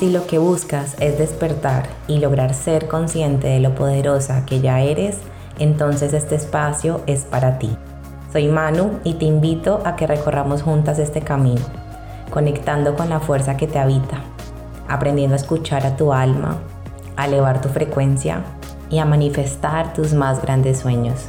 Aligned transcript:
Si 0.00 0.08
lo 0.08 0.26
que 0.26 0.38
buscas 0.38 0.96
es 0.98 1.18
despertar 1.18 1.86
y 2.08 2.20
lograr 2.20 2.54
ser 2.54 2.88
consciente 2.88 3.48
de 3.48 3.60
lo 3.60 3.74
poderosa 3.74 4.46
que 4.46 4.62
ya 4.62 4.80
eres, 4.80 5.18
entonces 5.58 6.14
este 6.14 6.36
espacio 6.36 7.02
es 7.06 7.26
para 7.26 7.58
ti. 7.58 7.76
Soy 8.32 8.46
Manu 8.46 9.00
y 9.02 9.14
te 9.14 9.24
invito 9.24 9.82
a 9.84 9.96
que 9.96 10.06
recorramos 10.06 10.62
juntas 10.62 11.00
este 11.00 11.20
camino, 11.20 11.62
conectando 12.30 12.94
con 12.94 13.08
la 13.08 13.18
fuerza 13.18 13.56
que 13.56 13.66
te 13.66 13.80
habita, 13.80 14.18
aprendiendo 14.86 15.34
a 15.34 15.36
escuchar 15.36 15.84
a 15.84 15.96
tu 15.96 16.12
alma, 16.12 16.58
a 17.16 17.26
elevar 17.26 17.60
tu 17.60 17.68
frecuencia 17.70 18.44
y 18.88 19.00
a 19.00 19.04
manifestar 19.04 19.92
tus 19.94 20.12
más 20.12 20.40
grandes 20.40 20.78
sueños. 20.78 21.24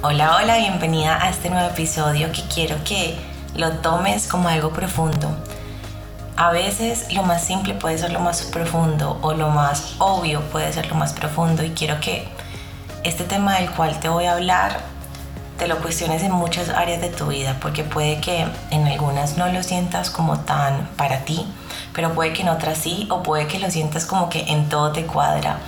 Hola, 0.00 0.38
hola, 0.42 0.56
bienvenida 0.56 1.22
a 1.22 1.28
este 1.28 1.50
nuevo 1.50 1.68
episodio 1.68 2.32
que 2.32 2.40
quiero 2.54 2.76
que 2.82 3.14
lo 3.56 3.72
tomes 3.72 4.26
como 4.26 4.48
algo 4.48 4.70
profundo. 4.70 5.28
A 6.40 6.52
veces 6.52 7.12
lo 7.12 7.24
más 7.24 7.42
simple 7.42 7.74
puede 7.74 7.98
ser 7.98 8.12
lo 8.12 8.20
más 8.20 8.42
profundo 8.42 9.18
o 9.22 9.34
lo 9.34 9.48
más 9.48 9.96
obvio 9.98 10.40
puede 10.52 10.72
ser 10.72 10.86
lo 10.86 10.94
más 10.94 11.12
profundo 11.12 11.64
y 11.64 11.70
quiero 11.70 11.98
que 11.98 12.28
este 13.02 13.24
tema 13.24 13.56
del 13.56 13.68
cual 13.72 13.98
te 13.98 14.08
voy 14.08 14.26
a 14.26 14.34
hablar 14.34 14.78
te 15.58 15.66
lo 15.66 15.78
cuestiones 15.78 16.22
en 16.22 16.30
muchas 16.30 16.68
áreas 16.68 17.00
de 17.00 17.08
tu 17.08 17.26
vida 17.26 17.56
porque 17.60 17.82
puede 17.82 18.20
que 18.20 18.46
en 18.70 18.86
algunas 18.86 19.36
no 19.36 19.48
lo 19.48 19.64
sientas 19.64 20.10
como 20.10 20.38
tan 20.38 20.86
para 20.96 21.24
ti, 21.24 21.44
pero 21.92 22.14
puede 22.14 22.32
que 22.32 22.42
en 22.42 22.50
otras 22.50 22.78
sí 22.78 23.08
o 23.10 23.24
puede 23.24 23.48
que 23.48 23.58
lo 23.58 23.68
sientas 23.68 24.06
como 24.06 24.28
que 24.28 24.42
en 24.42 24.68
todo 24.68 24.92
te 24.92 25.06
cuadra. 25.06 25.58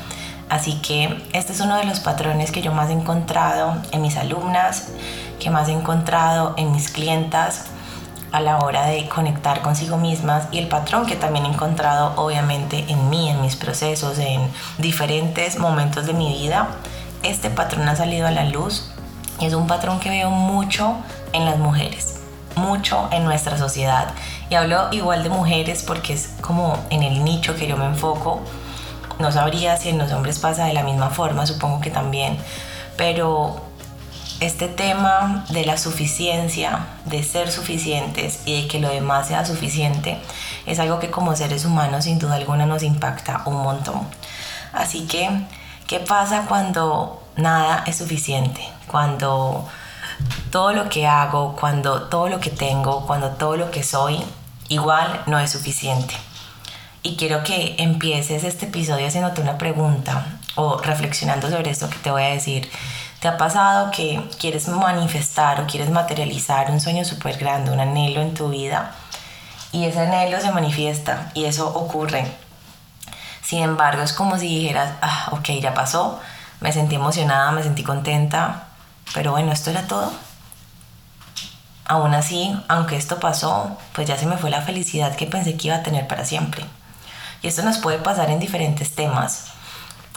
Así 0.51 0.75
que 0.75 1.21
este 1.33 1.53
es 1.53 1.59
uno 1.59 1.79
de 1.79 1.85
los 1.85 1.99
patrones 1.99 2.53
que 2.53 2.63
yo 2.63 2.71
más 2.71 2.91
he 2.91 2.93
encontrado 2.93 3.75
en 3.91 4.03
mis 4.03 4.17
alumnas, 4.17 4.91
que 5.41 5.51
más 5.51 5.69
he 5.69 5.73
encontrado 5.73 6.55
en 6.57 6.71
mis 6.71 6.93
clientas 6.93 7.65
a 8.33 8.41
la 8.41 8.59
hora 8.59 8.87
de 8.87 9.09
conectar 9.09 9.63
consigo 9.63 9.97
mismas 9.97 10.49
y 10.53 10.59
el 10.59 10.69
patrón 10.69 11.07
que 11.07 11.17
también 11.17 11.47
he 11.47 11.49
encontrado 11.49 12.13
obviamente 12.17 12.85
en 12.89 13.11
mí, 13.11 13.29
en 13.29 13.43
mis 13.43 13.57
procesos, 13.57 14.19
en 14.19 14.41
diferentes 14.79 15.59
momentos 15.59 16.07
de 16.07 16.13
mi 16.13 16.33
vida. 16.33 16.69
Este 17.23 17.51
patrón 17.51 17.89
ha 17.89 17.97
salido 17.97 18.27
a 18.27 18.31
la 18.31 18.45
luz 18.45 18.91
y 19.41 19.47
es 19.47 19.55
un 19.55 19.67
patrón 19.67 20.01
que 20.01 20.11
veo 20.11 20.31
mucho 20.31 20.97
en 21.33 21.45
las 21.45 21.59
mujeres, 21.59 22.21
mucho 22.57 23.09
en 23.13 23.25
nuestra 23.25 23.59
sociedad. 23.59 24.13
Y 24.49 24.55
hablo 24.55 24.89
igual 24.93 25.23
de 25.23 25.29
mujeres 25.29 25.83
porque 25.83 26.13
es 26.13 26.35
como 26.41 26.79
en 26.91 27.03
el 27.03 27.25
nicho 27.25 27.57
que 27.57 27.67
yo 27.67 27.77
me 27.77 27.87
enfoco 27.87 28.43
no 29.21 29.31
sabría 29.31 29.77
si 29.77 29.91
en 29.91 29.99
los 29.99 30.11
hombres 30.13 30.39
pasa 30.39 30.65
de 30.65 30.73
la 30.73 30.83
misma 30.83 31.11
forma, 31.11 31.47
supongo 31.47 31.81
que 31.81 31.91
también, 31.91 32.39
pero 32.97 33.61
este 34.41 34.69
tema 34.69 35.45
de 35.51 35.65
la 35.65 35.77
suficiencia, 35.77 36.87
de 37.05 37.23
ser 37.23 37.51
suficientes 37.51 38.41
y 38.47 38.63
de 38.63 38.69
que 38.69 38.81
lo 38.81 38.89
demás 38.89 39.29
sea 39.29 39.45
suficiente, 39.45 40.19
es 40.67 40.79
algo 40.79 40.99
que 40.99 41.11
como 41.11 41.37
seres 41.37 41.65
humanos 41.65 42.05
sin 42.05 42.19
duda 42.19 42.37
alguna 42.37 42.67
nos 42.67 42.83
impacta 42.83 43.43
un 43.47 43.57
montón. 43.63 44.01
Así 44.73 45.07
que, 45.07 45.29
¿qué 45.87 46.01
pasa 46.01 46.47
cuando 46.49 47.23
nada 47.37 47.85
es 47.87 47.97
suficiente? 47.97 48.67
Cuando 48.87 49.69
todo 50.51 50.73
lo 50.73 50.89
que 50.89 51.07
hago, 51.07 51.57
cuando 51.57 52.03
todo 52.09 52.29
lo 52.29 52.41
que 52.41 52.51
tengo, 52.51 53.07
cuando 53.07 53.31
todo 53.31 53.57
lo 53.57 53.71
que 53.71 53.83
soy, 53.83 54.23
igual 54.69 55.23
no 55.27 55.39
es 55.39 55.51
suficiente 55.51 56.15
y 57.03 57.17
quiero 57.17 57.43
que 57.43 57.77
empieces 57.79 58.45
este 58.45 58.67
episodio 58.67 59.07
haciéndote 59.07 59.41
una 59.41 59.57
pregunta 59.57 60.27
o 60.55 60.79
reflexionando 60.79 61.49
sobre 61.51 61.71
esto 61.71 61.89
que 61.89 61.99
te 61.99 62.11
voy 62.11 62.23
a 62.23 62.29
decir. 62.29 62.69
¿Te 63.21 63.29
ha 63.29 63.37
pasado 63.37 63.91
que 63.91 64.27
quieres 64.39 64.67
manifestar 64.69 65.61
o 65.61 65.67
quieres 65.67 65.91
materializar 65.91 66.71
un 66.71 66.81
sueño 66.81 67.05
súper 67.05 67.37
grande, 67.37 67.71
un 67.71 67.79
anhelo 67.79 68.23
en 68.23 68.33
tu 68.33 68.49
vida 68.49 68.93
y 69.73 69.85
ese 69.85 70.01
anhelo 70.01 70.41
se 70.41 70.51
manifiesta 70.53 71.31
y 71.35 71.45
eso 71.45 71.69
ocurre? 71.69 72.25
Sin 73.43 73.63
embargo, 73.63 74.03
es 74.03 74.15
como 74.15 74.39
si 74.39 74.47
dijeras, 74.47 74.95
ah, 75.03 75.29
ok, 75.33 75.51
ya 75.61 75.75
pasó, 75.75 76.19
me 76.61 76.73
sentí 76.73 76.95
emocionada, 76.95 77.53
me 77.53 77.63
sentí 77.63 77.83
contenta, 77.83 78.69
pero 79.13 79.33
bueno, 79.33 79.53
esto 79.53 79.69
era 79.69 79.83
todo. 79.83 80.13
Aún 81.85 82.15
así, 82.15 82.59
aunque 82.69 82.97
esto 82.97 83.21
pasó, 83.21 83.77
pues 83.93 84.09
ya 84.09 84.17
se 84.17 84.25
me 84.25 84.39
fue 84.39 84.49
la 84.49 84.63
felicidad 84.63 85.15
que 85.15 85.27
pensé 85.27 85.59
que 85.59 85.67
iba 85.67 85.77
a 85.77 85.83
tener 85.83 86.09
para 86.09 86.25
siempre. 86.25 86.65
Y 87.43 87.49
esto 87.49 87.63
nos 87.63 87.77
puede 87.79 87.99
pasar 87.99 88.31
en 88.31 88.41
diferentes 88.41 88.95
temas. 88.95 89.50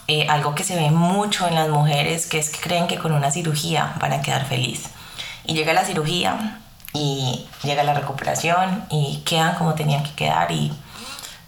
Eh, 0.07 0.27
algo 0.29 0.53
que 0.53 0.63
se 0.65 0.75
ve 0.75 0.91
mucho 0.91 1.47
en 1.47 1.55
las 1.55 1.69
mujeres, 1.69 2.25
que 2.25 2.37
es 2.37 2.49
que 2.49 2.59
creen 2.59 2.87
que 2.87 2.97
con 2.97 3.13
una 3.13 3.31
cirugía 3.31 3.93
van 3.99 4.13
a 4.13 4.21
quedar 4.21 4.45
feliz. 4.45 4.89
Y 5.45 5.53
llega 5.53 5.73
la 5.73 5.85
cirugía 5.85 6.59
y 6.93 7.47
llega 7.63 7.83
la 7.83 7.93
recuperación 7.93 8.85
y 8.89 9.23
quedan 9.25 9.55
como 9.55 9.75
tenían 9.75 10.03
que 10.03 10.11
quedar 10.11 10.51
y 10.51 10.73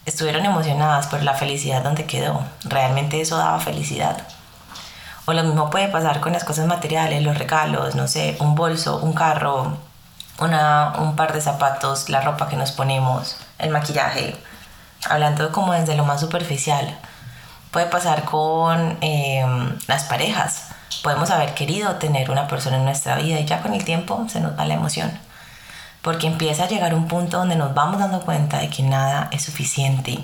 estuvieron 0.05 0.45
emocionadas 0.45 1.07
por 1.07 1.21
la 1.23 1.33
felicidad 1.33 1.83
donde 1.83 2.05
quedó. 2.05 2.43
Realmente 2.63 3.19
eso 3.19 3.37
daba 3.37 3.59
felicidad. 3.59 4.17
O 5.25 5.33
lo 5.33 5.43
mismo 5.43 5.69
puede 5.69 5.87
pasar 5.87 6.21
con 6.21 6.33
las 6.33 6.43
cosas 6.43 6.67
materiales, 6.67 7.23
los 7.23 7.37
regalos, 7.37 7.95
no 7.95 8.07
sé, 8.07 8.37
un 8.39 8.55
bolso, 8.55 8.97
un 8.97 9.13
carro, 9.13 9.77
una, 10.39 10.93
un 10.99 11.15
par 11.15 11.33
de 11.33 11.41
zapatos, 11.41 12.09
la 12.09 12.21
ropa 12.21 12.47
que 12.47 12.55
nos 12.55 12.71
ponemos, 12.71 13.35
el 13.57 13.71
maquillaje, 13.71 14.35
hablando 15.09 15.51
como 15.51 15.73
desde 15.73 15.95
lo 15.95 16.05
más 16.05 16.21
superficial, 16.21 16.97
puede 17.75 17.87
pasar 17.87 18.23
con 18.23 18.97
em, 19.01 19.77
las 19.87 20.05
parejas. 20.05 20.69
Podemos 21.03 21.29
haber 21.29 21.53
querido 21.55 21.95
tener 21.95 22.31
una 22.31 22.47
persona 22.47 22.77
en 22.77 22.85
nuestra 22.85 23.17
vida 23.17 23.37
y 23.37 23.43
ya 23.43 23.61
con 23.61 23.73
el 23.73 23.83
tiempo 23.83 24.25
se 24.29 24.39
nos 24.39 24.57
va 24.57 24.63
la 24.63 24.75
emoción. 24.75 25.11
Porque 26.01 26.25
empieza 26.25 26.63
a 26.63 26.67
llegar 26.69 26.95
un 26.95 27.09
punto 27.09 27.37
donde 27.37 27.57
nos 27.57 27.73
vamos 27.73 27.99
dando 27.99 28.21
cuenta 28.21 28.59
de 28.59 28.69
que 28.69 28.81
nada 28.81 29.27
es 29.33 29.43
suficiente. 29.43 30.23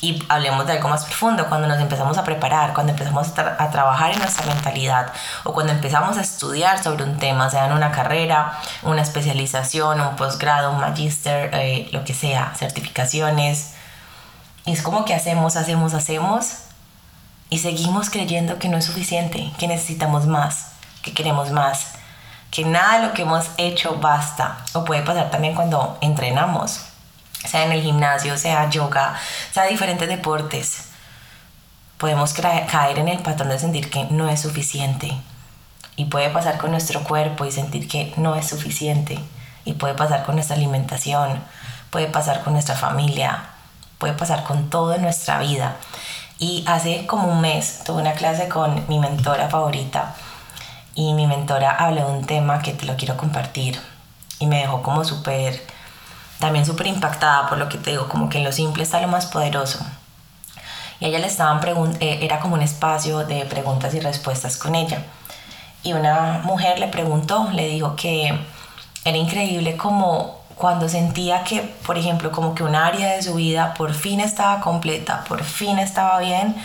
Y 0.00 0.24
hablemos 0.30 0.66
de 0.66 0.72
algo 0.72 0.88
más 0.88 1.04
profundo, 1.04 1.46
cuando 1.46 1.68
nos 1.68 1.78
empezamos 1.78 2.16
a 2.16 2.24
preparar, 2.24 2.72
cuando 2.72 2.92
empezamos 2.92 3.28
a, 3.36 3.70
trabajar 3.70 4.12
en 4.12 4.18
nuestra 4.18 4.46
mentalidad 4.46 5.12
o 5.44 5.52
cuando 5.52 5.74
empezamos 5.74 6.16
a 6.16 6.22
estudiar 6.22 6.82
sobre 6.82 7.04
un 7.04 7.18
tema, 7.18 7.50
sea 7.50 7.66
en 7.66 7.72
una 7.72 7.92
carrera, 7.92 8.58
una 8.82 9.02
especialización, 9.02 10.00
un 10.00 10.16
posgrado, 10.16 10.72
un 10.72 10.80
magíster, 10.80 11.50
eh, 11.52 11.90
lo 11.92 12.02
que 12.02 12.14
sea, 12.14 12.54
certificaciones, 12.56 13.75
y 14.66 14.72
es 14.72 14.82
como 14.82 15.04
que 15.04 15.14
hacemos, 15.14 15.56
hacemos, 15.56 15.94
hacemos 15.94 16.48
y 17.48 17.58
seguimos 17.58 18.10
creyendo 18.10 18.58
que 18.58 18.68
no 18.68 18.76
es 18.76 18.84
suficiente, 18.84 19.52
que 19.58 19.68
necesitamos 19.68 20.26
más, 20.26 20.72
que 21.02 21.14
queremos 21.14 21.52
más, 21.52 21.92
que 22.50 22.64
nada 22.64 22.98
de 22.98 23.06
lo 23.06 23.14
que 23.14 23.22
hemos 23.22 23.46
hecho 23.58 23.98
basta. 24.00 24.58
O 24.72 24.84
puede 24.84 25.02
pasar 25.02 25.30
también 25.30 25.54
cuando 25.54 25.96
entrenamos, 26.00 26.80
sea 27.44 27.64
en 27.64 27.72
el 27.72 27.82
gimnasio, 27.82 28.36
sea 28.36 28.68
yoga, 28.68 29.14
sea 29.52 29.66
diferentes 29.66 30.08
deportes. 30.08 30.88
Podemos 31.96 32.34
caer 32.34 32.98
en 32.98 33.08
el 33.08 33.20
patrón 33.20 33.50
de 33.50 33.60
sentir 33.60 33.88
que 33.88 34.04
no 34.10 34.28
es 34.28 34.40
suficiente. 34.40 35.16
Y 35.94 36.06
puede 36.06 36.28
pasar 36.28 36.58
con 36.58 36.72
nuestro 36.72 37.04
cuerpo 37.04 37.44
y 37.44 37.52
sentir 37.52 37.86
que 37.88 38.12
no 38.16 38.34
es 38.34 38.48
suficiente. 38.48 39.18
Y 39.64 39.74
puede 39.74 39.94
pasar 39.94 40.26
con 40.26 40.34
nuestra 40.34 40.56
alimentación, 40.56 41.40
puede 41.90 42.08
pasar 42.08 42.42
con 42.42 42.52
nuestra 42.52 42.74
familia, 42.74 43.50
puede 43.98 44.12
pasar 44.14 44.44
con 44.44 44.70
todo 44.70 44.94
en 44.94 45.02
nuestra 45.02 45.38
vida. 45.38 45.76
Y 46.38 46.64
hace 46.66 47.06
como 47.06 47.28
un 47.28 47.40
mes 47.40 47.82
tuve 47.84 48.00
una 48.00 48.12
clase 48.12 48.48
con 48.48 48.84
mi 48.88 48.98
mentora 48.98 49.48
favorita 49.48 50.14
y 50.94 51.14
mi 51.14 51.26
mentora 51.26 51.70
habló 51.70 52.06
de 52.06 52.12
un 52.12 52.24
tema 52.24 52.60
que 52.60 52.72
te 52.72 52.86
lo 52.86 52.96
quiero 52.96 53.16
compartir 53.16 53.80
y 54.38 54.46
me 54.46 54.60
dejó 54.60 54.82
como 54.82 55.04
súper, 55.04 55.62
también 56.38 56.66
súper 56.66 56.86
impactada 56.88 57.48
por 57.48 57.58
lo 57.58 57.68
que 57.68 57.78
te 57.78 57.90
digo, 57.90 58.08
como 58.08 58.28
que 58.28 58.38
en 58.38 58.44
lo 58.44 58.52
simple 58.52 58.82
está 58.82 59.00
lo 59.00 59.08
más 59.08 59.26
poderoso. 59.26 59.78
Y 61.00 61.06
ella 61.06 61.18
le 61.18 61.26
estaban 61.26 61.60
eh, 62.00 62.18
era 62.22 62.40
como 62.40 62.54
un 62.54 62.62
espacio 62.62 63.26
de 63.26 63.44
preguntas 63.44 63.94
y 63.94 64.00
respuestas 64.00 64.56
con 64.56 64.74
ella. 64.74 65.02
Y 65.82 65.92
una 65.92 66.40
mujer 66.44 66.78
le 66.78 66.88
preguntó, 66.88 67.48
le 67.52 67.68
dijo 67.68 67.94
que 67.96 68.38
era 69.04 69.16
increíble 69.16 69.76
como 69.76 70.35
cuando 70.56 70.88
sentía 70.88 71.44
que, 71.44 71.60
por 71.86 71.98
ejemplo, 71.98 72.32
como 72.32 72.54
que 72.54 72.64
un 72.64 72.74
área 72.74 73.14
de 73.14 73.22
su 73.22 73.34
vida 73.34 73.74
por 73.74 73.92
fin 73.92 74.20
estaba 74.20 74.60
completa, 74.60 75.22
por 75.28 75.44
fin 75.44 75.78
estaba 75.78 76.18
bien, 76.18 76.56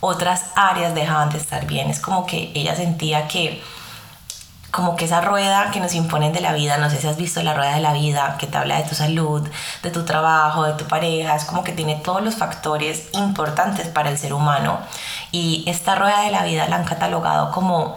otras 0.00 0.46
áreas 0.54 0.94
dejaban 0.94 1.30
de 1.30 1.38
estar 1.38 1.66
bien. 1.66 1.90
Es 1.90 1.98
como 1.98 2.26
que 2.26 2.52
ella 2.54 2.76
sentía 2.76 3.26
que 3.26 3.62
como 4.70 4.96
que 4.96 5.06
esa 5.06 5.22
rueda 5.22 5.70
que 5.70 5.80
nos 5.80 5.94
imponen 5.94 6.34
de 6.34 6.40
la 6.40 6.52
vida, 6.52 6.76
no 6.76 6.90
sé 6.90 6.98
si 6.98 7.06
has 7.06 7.16
visto 7.16 7.42
la 7.42 7.54
rueda 7.54 7.74
de 7.74 7.80
la 7.80 7.94
vida, 7.94 8.36
que 8.38 8.46
te 8.46 8.58
habla 8.58 8.76
de 8.76 8.84
tu 8.86 8.94
salud, 8.94 9.48
de 9.82 9.90
tu 9.90 10.04
trabajo, 10.04 10.64
de 10.64 10.74
tu 10.74 10.84
pareja, 10.84 11.34
es 11.36 11.46
como 11.46 11.64
que 11.64 11.72
tiene 11.72 11.96
todos 11.96 12.22
los 12.22 12.34
factores 12.34 13.08
importantes 13.14 13.88
para 13.88 14.10
el 14.10 14.18
ser 14.18 14.34
humano 14.34 14.78
Y 15.32 15.64
esta 15.66 15.94
rueda 15.94 16.20
de 16.20 16.30
la 16.30 16.44
vida 16.44 16.68
la 16.68 16.76
han 16.76 16.84
catalogado 16.84 17.50
como 17.50 17.96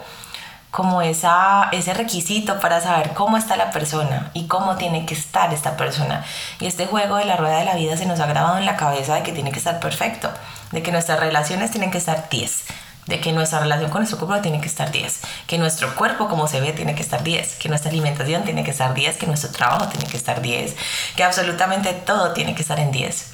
como 0.72 1.02
esa, 1.02 1.68
ese 1.70 1.92
requisito 1.92 2.58
para 2.58 2.80
saber 2.80 3.12
cómo 3.12 3.36
está 3.36 3.58
la 3.58 3.70
persona 3.70 4.30
y 4.32 4.46
cómo 4.46 4.76
tiene 4.76 5.04
que 5.04 5.12
estar 5.12 5.52
esta 5.52 5.76
persona. 5.76 6.24
Y 6.60 6.66
este 6.66 6.86
juego 6.86 7.16
de 7.16 7.26
la 7.26 7.36
rueda 7.36 7.58
de 7.58 7.66
la 7.66 7.74
vida 7.74 7.98
se 7.98 8.06
nos 8.06 8.20
ha 8.20 8.26
grabado 8.26 8.56
en 8.56 8.64
la 8.64 8.74
cabeza 8.74 9.14
de 9.14 9.22
que 9.22 9.32
tiene 9.32 9.52
que 9.52 9.58
estar 9.58 9.80
perfecto, 9.80 10.30
de 10.72 10.82
que 10.82 10.90
nuestras 10.90 11.20
relaciones 11.20 11.70
tienen 11.72 11.90
que 11.90 11.98
estar 11.98 12.30
10, 12.30 12.64
de 13.04 13.20
que 13.20 13.32
nuestra 13.32 13.58
relación 13.60 13.90
con 13.90 14.00
nuestro 14.00 14.18
cuerpo 14.18 14.40
tiene 14.40 14.62
que 14.62 14.66
estar 14.66 14.90
10, 14.90 15.20
que 15.46 15.58
nuestro 15.58 15.94
cuerpo 15.94 16.26
como 16.26 16.48
se 16.48 16.58
ve 16.62 16.72
tiene 16.72 16.94
que 16.94 17.02
estar 17.02 17.22
10, 17.22 17.56
que 17.56 17.68
nuestra 17.68 17.90
alimentación 17.90 18.44
tiene 18.44 18.64
que 18.64 18.70
estar 18.70 18.94
10, 18.94 19.18
que 19.18 19.26
nuestro 19.26 19.50
trabajo 19.50 19.88
tiene 19.88 20.06
que 20.06 20.16
estar 20.16 20.40
10, 20.40 20.74
que 21.14 21.22
absolutamente 21.22 21.92
todo 21.92 22.32
tiene 22.32 22.54
que 22.54 22.62
estar 22.62 22.80
en 22.80 22.92
10. 22.92 23.32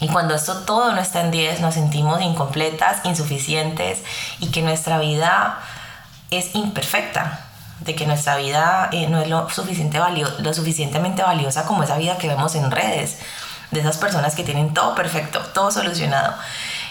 Y 0.00 0.08
cuando 0.08 0.34
esto 0.34 0.64
todo 0.64 0.92
no 0.92 1.00
está 1.00 1.22
en 1.22 1.30
10, 1.30 1.60
nos 1.60 1.74
sentimos 1.74 2.20
incompletas, 2.20 2.98
insuficientes 3.04 4.00
y 4.38 4.50
que 4.50 4.60
nuestra 4.60 4.98
vida 4.98 5.58
es 6.30 6.54
imperfecta, 6.54 7.40
de 7.80 7.94
que 7.94 8.06
nuestra 8.06 8.36
vida 8.36 8.88
eh, 8.92 9.08
no 9.08 9.20
es 9.20 9.28
lo, 9.28 9.48
suficiente 9.50 10.00
lo 10.40 10.54
suficientemente 10.54 11.22
valiosa 11.22 11.64
como 11.64 11.82
esa 11.82 11.96
vida 11.96 12.18
que 12.18 12.28
vemos 12.28 12.54
en 12.54 12.70
redes, 12.70 13.18
de 13.70 13.80
esas 13.80 13.98
personas 13.98 14.34
que 14.34 14.44
tienen 14.44 14.74
todo 14.74 14.94
perfecto, 14.94 15.40
todo 15.54 15.70
solucionado. 15.70 16.34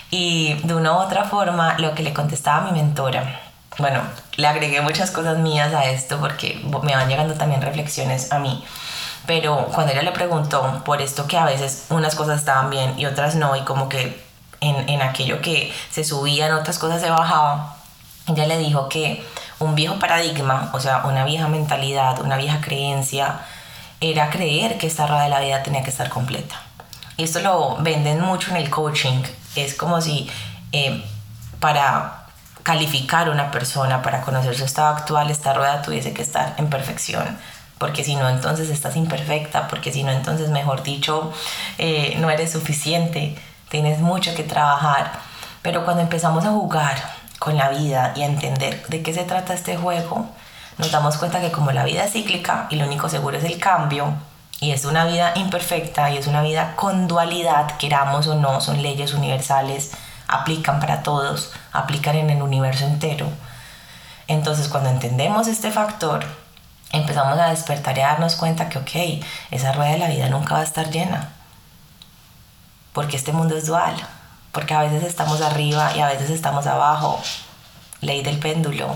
Y 0.10 0.54
de 0.63 0.74
una 0.74 0.94
u 0.94 0.95
otra 0.95 1.25
forma, 1.25 1.78
lo 1.80 1.94
que 1.94 2.04
le 2.04 2.13
contestaba 2.13 2.60
a 2.60 2.72
mi 2.72 2.80
mentora, 2.80 3.42
bueno, 3.78 4.01
le 4.38 4.48
agregué 4.48 4.81
muchas 4.81 5.12
cosas 5.12 5.38
mías 5.38 5.74
a 5.74 5.86
esto 5.86 6.18
porque 6.19 6.62
me 6.83 6.95
van 6.95 7.10
llegando 7.10 7.36
también 7.36 7.62
reflexiones 7.62 8.31
a 8.31 8.40
mí. 8.40 8.63
Pero 9.25 9.68
cuando 9.74 9.92
ella 9.92 10.04
le 10.04 10.13
preguntó 10.13 10.81
por 10.86 11.01
esto 11.01 11.28
que 11.28 11.38
a 11.38 11.45
veces 11.45 11.86
unas 11.90 12.16
cosas 12.16 12.40
estaban 12.40 12.69
bien 12.69 12.98
y 12.98 13.06
otras 13.06 13.36
no, 13.36 13.56
y 13.56 13.62
como 13.62 13.90
que 13.90 14.24
en, 14.62 14.90
en 14.90 15.01
aquello 15.01 15.42
que 15.42 15.74
se 15.92 16.04
subían, 16.04 16.54
otras 16.54 16.80
cosas 16.80 17.01
se 17.01 17.10
bajaba, 17.10 17.76
ella 18.27 18.45
le 18.45 18.57
dijo 18.57 18.89
que 18.89 19.25
un 19.59 19.75
viejo 19.75 19.97
paradigma, 20.00 20.69
o 20.74 20.79
sea, 20.79 21.03
una 21.06 21.24
vieja 21.25 21.47
mentalidad, 21.47 22.21
una 22.21 22.38
vieja 22.38 22.62
creencia, 22.62 23.39
era 24.00 24.29
creer 24.29 24.77
que 24.77 24.88
esta 24.88 25.07
rueda 25.07 25.24
de 25.24 25.29
la 25.29 25.39
vida 25.39 25.63
tenía 25.63 25.83
que 25.83 25.89
estar 25.89 26.09
completa. 26.09 26.62
Y 27.15 27.24
esto 27.24 27.39
lo 27.39 27.77
venden 27.77 28.21
mucho 28.21 28.51
en 28.51 28.57
el 28.57 28.69
coaching. 28.69 29.24
Es 29.56 29.74
como 29.74 30.01
si 30.01 30.29
eh, 30.71 31.03
para 31.59 32.25
calificar 32.62 33.29
una 33.29 33.50
persona, 33.50 34.01
para 34.01 34.21
conocer 34.21 34.56
su 34.56 34.65
estado 34.65 34.95
actual, 34.95 35.31
esta 35.31 35.53
rueda 35.53 35.81
tuviese 35.81 36.13
que 36.13 36.21
estar 36.21 36.53
en 36.57 36.69
perfección. 36.69 37.38
Porque 37.80 38.03
si 38.03 38.15
no, 38.15 38.30
entonces 38.30 38.69
estás 38.69 38.95
imperfecta, 38.95 39.68
porque 39.68 39.91
si 39.91 40.03
no, 40.03 40.12
entonces, 40.12 40.50
mejor 40.50 40.83
dicho, 40.83 41.31
eh, 41.77 42.15
no 42.19 42.30
eres 42.30 42.51
suficiente, 42.51 43.35
tienes 43.69 44.00
mucho 44.00 44.35
que 44.35 44.44
trabajar. 44.44 45.12
Pero 45.62 45.85
cuando 45.85 46.01
empezamos 46.01 46.45
a 46.45 46.50
jugar 46.50 46.97
con 47.39 47.57
la 47.57 47.69
vida 47.69 48.13
y 48.16 48.24
entender 48.24 48.86
de 48.88 49.01
qué 49.04 49.13
se 49.13 49.24
trata 49.24 49.54
este 49.54 49.78
juego, 49.78 50.28
nos 50.78 50.92
damos 50.92 51.18
cuenta 51.18 51.42
que 51.42 51.51
como 51.51 51.72
la 51.72 51.84
vida 51.84 52.04
es 52.04 52.13
cíclica 52.13 52.68
y 52.69 52.75
lo 52.75 52.86
único 52.86 53.10
seguro 53.10 53.38
es 53.38 53.44
el 53.44 53.60
cambio, 53.60 54.13
y 54.60 54.72
es 54.72 54.86
una 54.86 55.06
vida 55.06 55.34
imperfecta 55.36 56.10
y 56.10 56.18
es 56.18 56.28
una 56.28 56.42
vida 56.42 56.75
con 56.75 57.07
dualidad, 57.07 57.78
queramos 57.78 58.28
o 58.28 58.36
no, 58.36 58.60
son 58.60 58.81
leyes 58.81 59.13
universales, 59.13 59.92
aplican 60.28 60.80
para 60.80 61.04
todos, 61.04 61.51
aplican 61.74 62.16
en 62.16 62.31
el 62.31 62.42
universo 62.42 62.86
entero. 62.86 63.28
Entonces 64.28 64.68
cuando 64.68 64.90
entendemos 64.90 65.48
este 65.48 65.72
factor, 65.72 66.25
empezamos 66.92 67.38
a 67.38 67.50
despertar 67.50 67.98
y 67.98 68.01
a 68.01 68.07
darnos 68.07 68.36
cuenta 68.36 68.68
que, 68.68 68.80
ok, 68.80 69.24
esa 69.51 69.74
rueda 69.74 69.92
de 69.92 70.00
la 70.00 70.07
vida 70.07 70.30
nunca 70.30 70.56
va 70.56 70.62
a 70.62 70.63
estar 70.63 70.90
llena, 70.90 71.30
porque 72.94 73.16
este 73.16 73.33
mundo 73.33 73.56
es 73.56 73.68
dual 73.68 73.95
porque 74.51 74.73
a 74.73 74.81
veces 74.81 75.03
estamos 75.03 75.41
arriba 75.41 75.95
y 75.95 75.99
a 75.99 76.07
veces 76.07 76.29
estamos 76.29 76.67
abajo. 76.67 77.21
Ley 78.01 78.23
del 78.23 78.39
péndulo, 78.39 78.95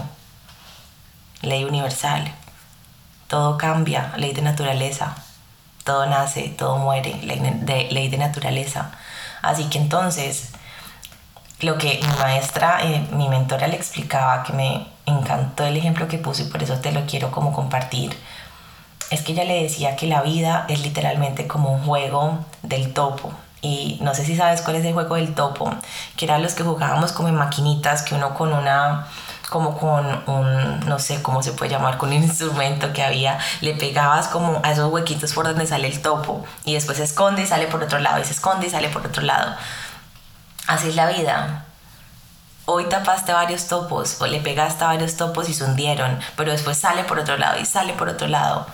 ley 1.42 1.64
universal. 1.64 2.32
Todo 3.28 3.58
cambia, 3.58 4.14
ley 4.18 4.34
de 4.34 4.42
naturaleza. 4.42 5.16
Todo 5.84 6.06
nace, 6.06 6.50
todo 6.50 6.78
muere, 6.78 7.16
ley 7.24 7.40
de, 7.40 7.92
ley 7.92 8.10
de 8.10 8.18
naturaleza. 8.18 8.92
Así 9.42 9.66
que 9.66 9.80
entonces, 9.80 10.52
lo 11.62 11.78
que 11.78 12.00
mi 12.02 12.20
maestra, 12.20 12.80
eh, 12.84 13.08
mi 13.12 13.30
mentora 13.30 13.68
le 13.68 13.76
explicaba, 13.76 14.44
que 14.44 14.54
me 14.54 14.88
encantó 15.06 15.66
el 15.66 15.78
ejemplo 15.78 16.08
que 16.08 16.18
puso 16.18 16.44
y 16.44 16.46
por 16.46 16.62
eso 16.62 16.80
te 16.80 16.92
lo 16.92 17.06
quiero 17.06 17.32
como 17.32 17.54
compartir, 17.54 18.16
es 19.10 19.22
que 19.22 19.34
ella 19.34 19.44
le 19.44 19.64
decía 19.64 19.96
que 19.96 20.08
la 20.08 20.22
vida 20.22 20.66
es 20.70 20.82
literalmente 20.82 21.48
como 21.48 21.74
un 21.74 21.84
juego 21.84 22.46
del 22.64 22.94
topo, 22.94 23.32
y 23.62 24.00
no 24.02 24.14
sé 24.16 24.26
si 24.26 24.36
sabes 24.36 24.62
cuál 24.62 24.78
es 24.78 24.86
el 24.86 24.94
juego 24.94 25.16
del 25.16 25.34
topo, 25.34 25.72
que 26.18 26.26
eran 26.26 26.42
los 26.42 26.54
que 26.54 26.64
jugábamos 26.64 27.12
como 27.12 27.30
en 27.30 27.36
maquinitas, 27.36 28.02
que 28.02 28.16
uno 28.16 28.34
con 28.34 28.54
una 28.54 29.08
como 29.52 29.78
con 29.78 30.24
un, 30.28 30.80
no 30.88 30.98
sé 30.98 31.22
cómo 31.22 31.44
se 31.44 31.52
puede 31.52 31.72
llamar, 31.72 31.98
con 31.98 32.08
un 32.08 32.16
instrumento 32.16 32.94
que 32.94 33.04
había, 33.04 33.38
le 33.60 33.74
pegabas 33.74 34.30
como 34.30 34.62
a 34.64 34.72
esos 34.72 34.90
huequitos 34.90 35.34
por 35.34 35.46
donde 35.46 35.68
sale 35.68 35.90
el 35.90 36.02
topo 36.02 36.46
y 36.64 36.74
después 36.74 37.00
se 37.00 37.04
esconde 37.04 37.42
y 37.42 37.46
sale 37.46 37.68
por 37.68 37.84
otro 37.84 38.00
lado 38.00 38.22
y 38.22 38.24
se 38.24 38.32
esconde 38.32 38.68
y 38.68 38.70
sale 38.70 38.88
por 38.88 39.06
otro 39.06 39.22
lado. 39.24 39.54
Así 40.68 40.88
es 40.88 40.96
la 40.96 41.10
vida. 41.10 41.66
Hoy 42.64 42.86
tapaste 42.86 43.34
varios 43.34 43.68
topos 43.68 44.22
o 44.22 44.26
le 44.26 44.40
pegaste 44.40 44.86
a 44.86 44.88
varios 44.88 45.18
topos 45.18 45.50
y 45.50 45.54
se 45.54 45.66
hundieron, 45.66 46.18
pero 46.38 46.54
después 46.54 46.78
sale 46.78 47.04
por 47.04 47.20
otro 47.20 47.38
lado 47.38 47.60
y 47.60 47.66
sale 47.66 47.92
por 47.92 48.08
otro 48.08 48.30
lado. 48.30 48.66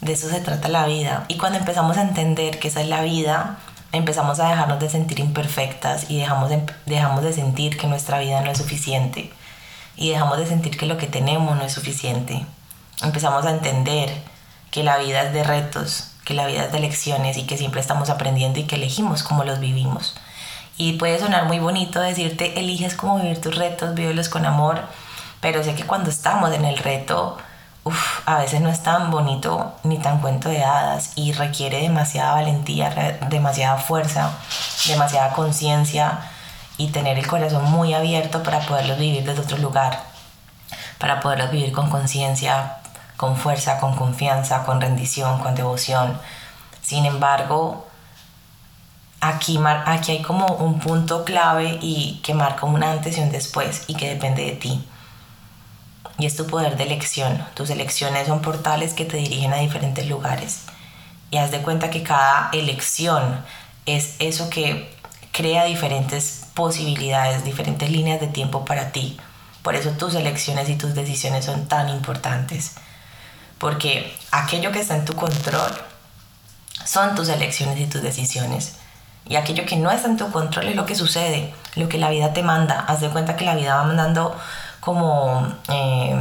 De 0.00 0.14
eso 0.14 0.30
se 0.30 0.40
trata 0.40 0.68
la 0.68 0.86
vida. 0.86 1.26
Y 1.28 1.36
cuando 1.36 1.58
empezamos 1.58 1.98
a 1.98 2.02
entender 2.02 2.58
que 2.58 2.68
esa 2.68 2.80
es 2.80 2.88
la 2.88 3.02
vida, 3.02 3.58
empezamos 3.92 4.40
a 4.40 4.48
dejarnos 4.48 4.80
de 4.80 4.90
sentir 4.90 5.20
imperfectas 5.20 6.10
y 6.10 6.18
dejamos 6.18 6.50
de, 6.50 6.62
dejamos 6.86 7.22
de 7.22 7.32
sentir 7.32 7.76
que 7.76 7.86
nuestra 7.86 8.18
vida 8.18 8.40
no 8.42 8.50
es 8.50 8.58
suficiente 8.58 9.32
y 9.96 10.10
dejamos 10.10 10.38
de 10.38 10.46
sentir 10.46 10.76
que 10.76 10.86
lo 10.86 10.96
que 10.96 11.06
tenemos 11.06 11.56
no 11.56 11.64
es 11.64 11.72
suficiente. 11.72 12.44
Empezamos 13.02 13.44
a 13.46 13.50
entender 13.50 14.10
que 14.70 14.84
la 14.84 14.98
vida 14.98 15.22
es 15.22 15.32
de 15.32 15.44
retos, 15.44 16.12
que 16.24 16.34
la 16.34 16.46
vida 16.46 16.64
es 16.64 16.72
de 16.72 16.80
lecciones 16.80 17.36
y 17.36 17.44
que 17.44 17.56
siempre 17.56 17.80
estamos 17.80 18.10
aprendiendo 18.10 18.60
y 18.60 18.64
que 18.64 18.76
elegimos 18.76 19.22
cómo 19.22 19.44
los 19.44 19.60
vivimos. 19.60 20.14
Y 20.76 20.92
puede 20.92 21.18
sonar 21.18 21.46
muy 21.46 21.58
bonito 21.58 22.00
decirte, 22.00 22.60
eliges 22.60 22.94
cómo 22.94 23.18
vivir 23.18 23.40
tus 23.40 23.56
retos, 23.56 23.94
vívelos 23.94 24.28
con 24.28 24.46
amor, 24.46 24.82
pero 25.40 25.64
sé 25.64 25.74
que 25.74 25.84
cuando 25.84 26.10
estamos 26.10 26.52
en 26.52 26.64
el 26.64 26.78
reto, 26.78 27.36
a 28.26 28.38
veces 28.38 28.60
no 28.60 28.68
es 28.68 28.82
tan 28.82 29.10
bonito 29.10 29.72
ni 29.84 29.98
tan 29.98 30.20
cuento 30.20 30.48
de 30.48 30.64
hadas 30.64 31.12
y 31.16 31.32
requiere 31.32 31.80
demasiada 31.82 32.34
valentía, 32.34 33.18
demasiada 33.28 33.76
fuerza, 33.78 34.30
demasiada 34.86 35.32
conciencia 35.32 36.20
y 36.76 36.88
tener 36.88 37.18
el 37.18 37.26
corazón 37.26 37.64
muy 37.64 37.94
abierto 37.94 38.42
para 38.42 38.60
poderlos 38.60 38.98
vivir 38.98 39.24
desde 39.24 39.42
otro 39.42 39.58
lugar, 39.58 40.00
para 40.98 41.20
poderlos 41.20 41.50
vivir 41.50 41.72
con 41.72 41.90
conciencia, 41.90 42.76
con 43.16 43.36
fuerza, 43.36 43.78
con 43.80 43.96
confianza, 43.96 44.64
con 44.64 44.80
rendición, 44.80 45.40
con 45.40 45.54
devoción. 45.54 46.18
Sin 46.82 47.04
embargo, 47.04 47.86
aquí, 49.20 49.58
aquí 49.86 50.12
hay 50.12 50.22
como 50.22 50.46
un 50.46 50.78
punto 50.78 51.24
clave 51.24 51.78
y 51.80 52.20
que 52.22 52.34
marca 52.34 52.66
un 52.66 52.82
antes 52.82 53.18
y 53.18 53.20
un 53.20 53.30
después 53.30 53.84
y 53.88 53.94
que 53.94 54.08
depende 54.08 54.44
de 54.44 54.52
ti 54.52 54.88
y 56.18 56.26
es 56.26 56.36
tu 56.36 56.46
poder 56.46 56.76
de 56.76 56.84
elección. 56.84 57.44
Tus 57.54 57.70
elecciones 57.70 58.26
son 58.26 58.42
portales 58.42 58.92
que 58.92 59.04
te 59.04 59.16
dirigen 59.16 59.52
a 59.52 59.58
diferentes 59.58 60.06
lugares. 60.08 60.62
Y 61.30 61.38
haz 61.38 61.50
de 61.50 61.62
cuenta 61.62 61.90
que 61.90 62.02
cada 62.02 62.50
elección 62.52 63.44
es 63.86 64.16
eso 64.18 64.50
que 64.50 64.90
crea 65.32 65.64
diferentes 65.64 66.46
posibilidades, 66.54 67.44
diferentes 67.44 67.90
líneas 67.90 68.20
de 68.20 68.26
tiempo 68.26 68.64
para 68.64 68.90
ti. 68.90 69.18
Por 69.62 69.76
eso 69.76 69.90
tus 69.90 70.14
elecciones 70.14 70.68
y 70.68 70.74
tus 70.74 70.94
decisiones 70.94 71.44
son 71.44 71.68
tan 71.68 71.88
importantes. 71.88 72.74
Porque 73.58 74.12
aquello 74.32 74.72
que 74.72 74.80
está 74.80 74.96
en 74.96 75.04
tu 75.04 75.14
control 75.14 75.70
son 76.84 77.14
tus 77.14 77.28
elecciones 77.28 77.78
y 77.78 77.86
tus 77.86 78.02
decisiones. 78.02 78.76
Y 79.28 79.36
aquello 79.36 79.66
que 79.66 79.76
no 79.76 79.90
está 79.90 80.08
en 80.08 80.16
tu 80.16 80.30
control 80.32 80.68
es 80.68 80.76
lo 80.76 80.86
que 80.86 80.94
sucede, 80.94 81.52
lo 81.76 81.88
que 81.88 81.98
la 81.98 82.08
vida 82.08 82.32
te 82.32 82.42
manda. 82.42 82.80
Haz 82.80 83.00
de 83.00 83.10
cuenta 83.10 83.36
que 83.36 83.44
la 83.44 83.54
vida 83.54 83.76
va 83.76 83.84
mandando 83.84 84.34
como, 84.88 85.46
eh, 85.68 86.18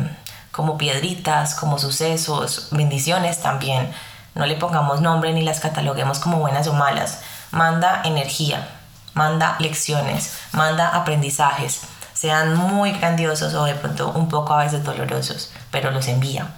como 0.52 0.78
piedritas, 0.78 1.56
como 1.56 1.80
sucesos, 1.80 2.68
bendiciones 2.72 3.42
también. 3.42 3.90
No 4.36 4.46
le 4.46 4.58
pongamos 4.58 5.00
nombre 5.00 5.32
ni 5.32 5.42
las 5.42 5.62
cataloguemos 5.62 6.20
como 6.20 6.40
buenas 6.40 6.68
o 6.68 6.74
malas. 6.74 7.22
Manda 7.52 8.02
energía, 8.04 8.68
manda 9.14 9.56
lecciones, 9.60 10.34
manda 10.52 10.90
aprendizajes, 10.90 11.80
sean 12.12 12.58
muy 12.58 12.92
grandiosos 12.92 13.54
o 13.54 13.64
de 13.64 13.76
pronto 13.76 14.10
un 14.10 14.28
poco 14.28 14.54
a 14.54 14.66
veces 14.66 14.84
dolorosos, 14.84 15.54
pero 15.72 15.92
los 15.92 16.10
envía. 16.10 16.50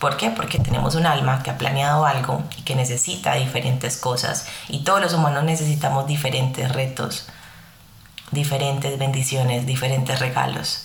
¿Por 0.00 0.18
qué? 0.18 0.28
Porque 0.28 0.58
tenemos 0.58 0.96
un 0.96 1.06
alma 1.06 1.42
que 1.42 1.50
ha 1.50 1.56
planeado 1.56 2.04
algo 2.04 2.42
y 2.58 2.62
que 2.62 2.74
necesita 2.74 3.36
diferentes 3.36 3.96
cosas 3.96 4.48
y 4.68 4.80
todos 4.80 5.00
los 5.00 5.14
humanos 5.14 5.44
necesitamos 5.44 6.06
diferentes 6.06 6.70
retos, 6.70 7.26
diferentes 8.32 8.98
bendiciones, 8.98 9.64
diferentes 9.64 10.18
regalos. 10.20 10.84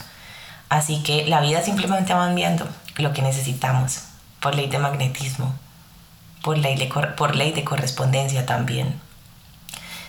Así 0.69 1.01
que 1.03 1.25
la 1.25 1.41
vida 1.41 1.61
simplemente 1.61 2.13
va 2.13 2.29
enviando 2.29 2.67
lo 2.97 3.13
que 3.13 3.21
necesitamos 3.21 4.03
por 4.39 4.55
ley 4.55 4.67
de 4.67 4.79
magnetismo, 4.79 5.53
por 6.43 6.57
ley 6.57 6.75
de, 6.75 6.87
por 6.87 7.35
ley 7.35 7.51
de 7.51 7.63
correspondencia 7.63 8.45
también. 8.45 8.99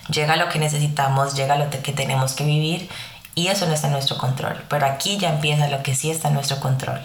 Llega 0.09 0.35
lo 0.35 0.49
que 0.49 0.59
necesitamos, 0.59 1.35
llega 1.35 1.55
lo 1.55 1.69
que 1.69 1.93
tenemos 1.93 2.33
que 2.33 2.43
vivir 2.43 2.89
Y 3.35 3.47
eso 3.47 3.67
no 3.67 3.73
está 3.73 3.87
en 3.87 3.93
nuestro 3.93 4.17
control. 4.17 4.61
Pero 4.67 4.85
aquí 4.85 5.17
ya 5.17 5.29
empieza 5.29 5.67
lo 5.67 5.83
que 5.83 5.95
sí 5.95 6.09
está 6.09 6.27
en 6.27 6.33
nuestro 6.33 6.59
control. 6.59 6.99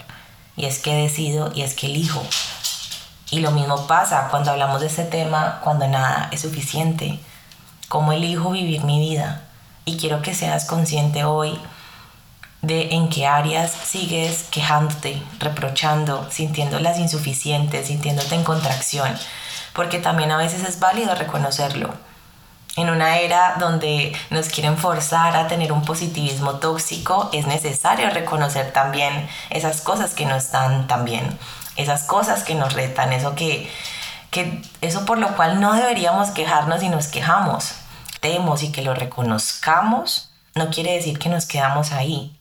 Y 0.57 0.65
es 0.65 0.79
que 0.79 0.95
decido 0.95 1.53
y 1.55 1.63
es 1.63 1.75
que 1.75 1.87
elijo. 1.87 2.23
Y 3.31 3.41
lo 3.41 3.51
mismo 3.51 3.87
pasa 3.87 4.29
cuando 4.31 4.51
hablamos 4.51 4.81
de 4.81 4.87
este 4.89 5.05
tema, 5.05 5.61
cuando 5.63 5.87
nada 5.87 6.29
es 6.33 6.41
suficiente. 6.41 7.21
¿Cómo 7.89 8.13
elijo 8.13 8.51
vivir 8.51 8.85
mi 8.85 8.99
vida? 8.99 9.43
Y 9.85 9.97
quiero 9.97 10.23
que 10.23 10.35
seas 10.35 10.65
consciente 10.65 11.25
hoy 11.25 11.59
de 12.67 12.95
en 12.95 13.09
qué 13.09 13.27
áreas 13.27 13.71
sigues 13.71 14.45
quejándote, 14.51 15.23
reprochando, 15.39 16.29
sintiéndolas 16.31 16.99
insuficientes, 16.99 17.89
sintiéndote 17.89 18.35
en 18.35 18.45
contracción, 18.45 19.17
porque 19.73 19.99
también 19.99 20.31
a 20.31 20.37
veces 20.37 20.63
es 20.63 20.81
válido 20.81 21.15
reconocerlo. 21.15 21.95
En 22.77 22.91
una 22.91 23.19
era 23.19 23.55
donde 23.61 24.17
nos 24.31 24.49
quieren 24.49 24.77
forzar 24.77 25.37
a 25.37 25.47
tener 25.47 25.73
un 25.73 25.85
positivismo 25.85 26.55
tóxico, 26.55 27.31
es 27.33 27.47
necesario 27.47 28.11
reconocer 28.11 28.73
también 28.73 29.29
esas 29.51 29.81
cosas 29.81 30.13
que 30.13 30.27
no 30.27 30.35
están 30.35 30.89
tan 30.89 31.05
bien, 31.05 31.39
esas 31.77 32.03
cosas 32.03 32.43
que 32.43 32.55
nos 32.57 32.73
retan, 32.73 33.13
eso 33.13 33.37
que, 33.37 33.71
que 34.31 34.61
eso 34.81 35.05
por 35.07 35.19
lo 35.19 35.37
cual 35.37 35.61
no 35.61 35.75
deberíamos 35.75 36.31
quejarnos 36.31 36.83
y 36.83 36.89
nos 36.89 37.07
quejamos. 37.07 37.75
Temos 38.21 38.63
y 38.63 38.73
que 38.73 38.83
lo 38.83 38.95
reconozcamos 38.95 40.31
no 40.55 40.71
quiere 40.71 40.93
decir 40.93 41.19
que 41.19 41.29
nos 41.29 41.47
quedamos 41.47 41.91
ahí 41.91 42.37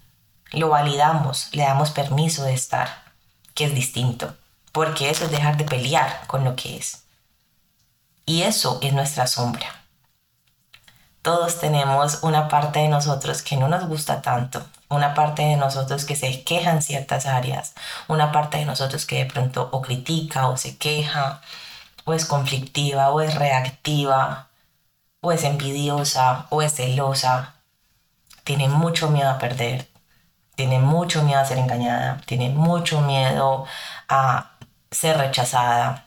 lo 0.53 0.69
validamos, 0.69 1.49
le 1.51 1.63
damos 1.63 1.91
permiso 1.91 2.43
de 2.43 2.53
estar, 2.53 3.03
que 3.53 3.65
es 3.65 3.75
distinto, 3.75 4.35
porque 4.71 5.09
eso 5.09 5.25
es 5.25 5.31
dejar 5.31 5.57
de 5.57 5.65
pelear 5.65 6.25
con 6.27 6.43
lo 6.43 6.55
que 6.55 6.77
es. 6.77 7.03
Y 8.25 8.43
eso 8.43 8.79
es 8.81 8.93
nuestra 8.93 9.27
sombra. 9.27 9.65
Todos 11.21 11.59
tenemos 11.59 12.19
una 12.21 12.47
parte 12.49 12.79
de 12.79 12.89
nosotros 12.89 13.41
que 13.41 13.57
no 13.57 13.67
nos 13.67 13.87
gusta 13.87 14.21
tanto, 14.21 14.65
una 14.89 15.13
parte 15.13 15.41
de 15.41 15.55
nosotros 15.55 16.05
que 16.05 16.15
se 16.15 16.43
queja 16.43 16.71
en 16.71 16.81
ciertas 16.81 17.25
áreas, 17.25 17.73
una 18.07 18.31
parte 18.31 18.57
de 18.57 18.65
nosotros 18.65 19.05
que 19.05 19.23
de 19.23 19.25
pronto 19.25 19.69
o 19.71 19.81
critica 19.81 20.47
o 20.47 20.57
se 20.57 20.77
queja, 20.77 21.41
o 22.05 22.13
es 22.13 22.25
conflictiva, 22.25 23.09
o 23.09 23.21
es 23.21 23.35
reactiva, 23.35 24.49
o 25.21 25.31
es 25.31 25.43
envidiosa, 25.45 26.47
o 26.49 26.61
es 26.61 26.75
celosa, 26.75 27.55
tiene 28.43 28.67
mucho 28.67 29.09
miedo 29.09 29.29
a 29.29 29.39
perder, 29.39 29.87
tiene 30.55 30.79
mucho 30.79 31.23
miedo 31.23 31.39
a 31.39 31.45
ser 31.45 31.57
engañada, 31.57 32.21
tiene 32.25 32.49
mucho 32.49 33.01
miedo 33.01 33.65
a 34.07 34.51
ser 34.91 35.17
rechazada, 35.17 36.05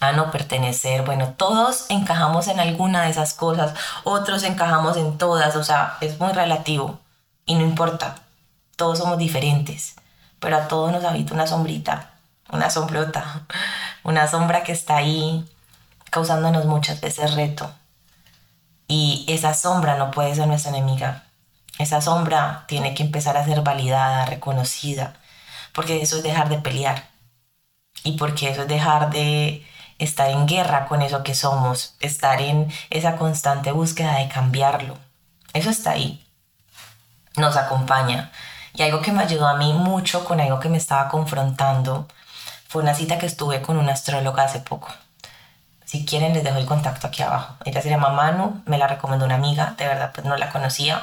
a 0.00 0.12
no 0.12 0.30
pertenecer. 0.30 1.02
Bueno, 1.04 1.34
todos 1.36 1.86
encajamos 1.88 2.48
en 2.48 2.60
alguna 2.60 3.02
de 3.02 3.10
esas 3.10 3.34
cosas, 3.34 3.74
otros 4.04 4.42
encajamos 4.42 4.96
en 4.96 5.18
todas, 5.18 5.56
o 5.56 5.64
sea, 5.64 5.96
es 6.00 6.20
muy 6.20 6.32
relativo 6.32 7.00
y 7.46 7.54
no 7.54 7.62
importa, 7.62 8.16
todos 8.76 8.98
somos 8.98 9.18
diferentes, 9.18 9.96
pero 10.38 10.56
a 10.56 10.68
todos 10.68 10.92
nos 10.92 11.04
habita 11.04 11.34
una 11.34 11.46
sombrita, 11.46 12.10
una 12.52 12.70
sombrota, 12.70 13.46
una 14.04 14.28
sombra 14.28 14.62
que 14.62 14.72
está 14.72 14.96
ahí 14.96 15.48
causándonos 16.10 16.64
muchas 16.66 17.00
veces 17.00 17.34
reto. 17.34 17.70
Y 18.90 19.26
esa 19.28 19.52
sombra 19.52 19.96
no 19.96 20.10
puede 20.10 20.34
ser 20.34 20.46
nuestra 20.46 20.70
enemiga, 20.70 21.24
esa 21.78 22.00
sombra 22.00 22.64
tiene 22.66 22.94
que 22.94 23.04
empezar 23.04 23.36
a 23.36 23.44
ser 23.44 23.62
validada, 23.62 24.26
reconocida, 24.26 25.14
porque 25.72 26.02
eso 26.02 26.16
es 26.16 26.22
dejar 26.22 26.48
de 26.48 26.58
pelear 26.58 27.08
y 28.02 28.16
porque 28.16 28.50
eso 28.50 28.62
es 28.62 28.68
dejar 28.68 29.10
de 29.10 29.64
estar 29.98 30.30
en 30.30 30.46
guerra 30.46 30.86
con 30.86 31.02
eso 31.02 31.22
que 31.22 31.34
somos, 31.34 31.94
estar 32.00 32.40
en 32.42 32.72
esa 32.90 33.16
constante 33.16 33.72
búsqueda 33.72 34.18
de 34.18 34.28
cambiarlo. 34.28 34.98
Eso 35.52 35.70
está 35.70 35.92
ahí, 35.92 36.26
nos 37.36 37.56
acompaña. 37.56 38.32
Y 38.74 38.82
algo 38.82 39.00
que 39.00 39.12
me 39.12 39.22
ayudó 39.22 39.48
a 39.48 39.56
mí 39.56 39.72
mucho 39.72 40.24
con 40.24 40.40
algo 40.40 40.60
que 40.60 40.68
me 40.68 40.78
estaba 40.78 41.08
confrontando 41.08 42.06
fue 42.68 42.82
una 42.82 42.94
cita 42.94 43.18
que 43.18 43.26
estuve 43.26 43.62
con 43.62 43.76
una 43.76 43.92
astróloga 43.92 44.44
hace 44.44 44.60
poco. 44.60 44.88
Si 45.84 46.04
quieren 46.04 46.34
les 46.34 46.44
dejo 46.44 46.58
el 46.58 46.66
contacto 46.66 47.06
aquí 47.06 47.22
abajo. 47.22 47.54
Ella 47.64 47.80
se 47.80 47.88
llama 47.88 48.10
Manu, 48.10 48.62
me 48.66 48.78
la 48.78 48.86
recomendó 48.88 49.24
una 49.24 49.36
amiga, 49.36 49.74
de 49.78 49.86
verdad 49.86 50.10
pues 50.14 50.26
no 50.26 50.36
la 50.36 50.50
conocía 50.50 51.02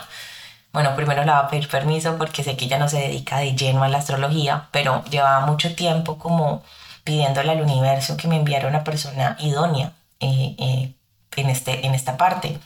bueno, 0.76 0.94
primero 0.94 1.24
le 1.24 1.32
va 1.32 1.40
a 1.40 1.48
pedir 1.48 1.70
permiso 1.70 2.18
porque 2.18 2.44
sé 2.44 2.58
que 2.58 2.66
ella 2.66 2.78
no 2.78 2.90
se 2.90 3.00
dedica 3.00 3.38
de 3.38 3.56
lleno 3.56 3.84
a 3.86 3.88
la 3.88 4.00
astrología, 4.00 4.68
pero 4.72 5.06
llevaba 5.06 5.46
mucho 5.46 5.74
tiempo 5.74 6.18
como 6.20 6.64
pidiéndole 7.06 7.52
al 7.52 7.62
universo 7.62 8.18
que 8.18 8.28
me 8.28 8.36
enviara 8.36 8.68
una 8.68 8.84
persona 8.84 9.38
idónea 9.40 9.94
eh, 10.20 10.54
eh, 10.60 10.94
en, 11.38 11.50
este, 11.50 11.86
en 11.86 11.96
esta 11.96 12.18
parte. 12.18 12.60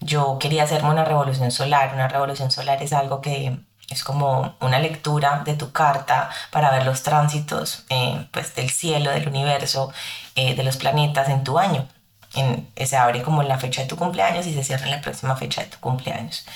Yo 0.00 0.38
quería 0.40 0.62
hacerme 0.62 0.88
una 0.88 1.04
revolución 1.04 1.50
solar. 1.50 1.92
Una 1.92 2.08
revolución 2.08 2.50
solar 2.50 2.82
es 2.82 2.94
algo 2.94 3.20
que 3.20 3.58
es 3.90 4.04
como 4.04 4.56
una 4.60 4.78
lectura 4.78 5.42
de 5.44 5.54
tu 5.54 5.70
carta 5.70 6.30
para 6.50 6.70
ver 6.70 6.86
los 6.86 7.02
tránsitos 7.02 7.84
eh, 7.90 8.26
pues 8.30 8.54
del 8.54 8.70
cielo, 8.70 9.10
del 9.10 9.28
universo, 9.28 9.92
de 10.34 10.62
los 10.64 10.78
planetas 10.78 11.28
en 11.28 11.44
tu 11.44 11.58
año. 11.58 11.86
En, 12.34 12.70
se 12.86 12.96
abre 12.96 13.22
como 13.22 13.42
en 13.42 13.48
la 13.48 13.58
fecha 13.58 13.82
de 13.82 13.88
tu 13.88 13.96
cumpleaños 13.96 14.46
y 14.46 14.54
se 14.54 14.64
cierra 14.64 14.86
en 14.86 14.92
la 14.92 15.02
próxima 15.02 15.36
fecha 15.36 15.60
de 15.62 15.68
tu 15.68 15.78
cumpleaños. 15.78 16.46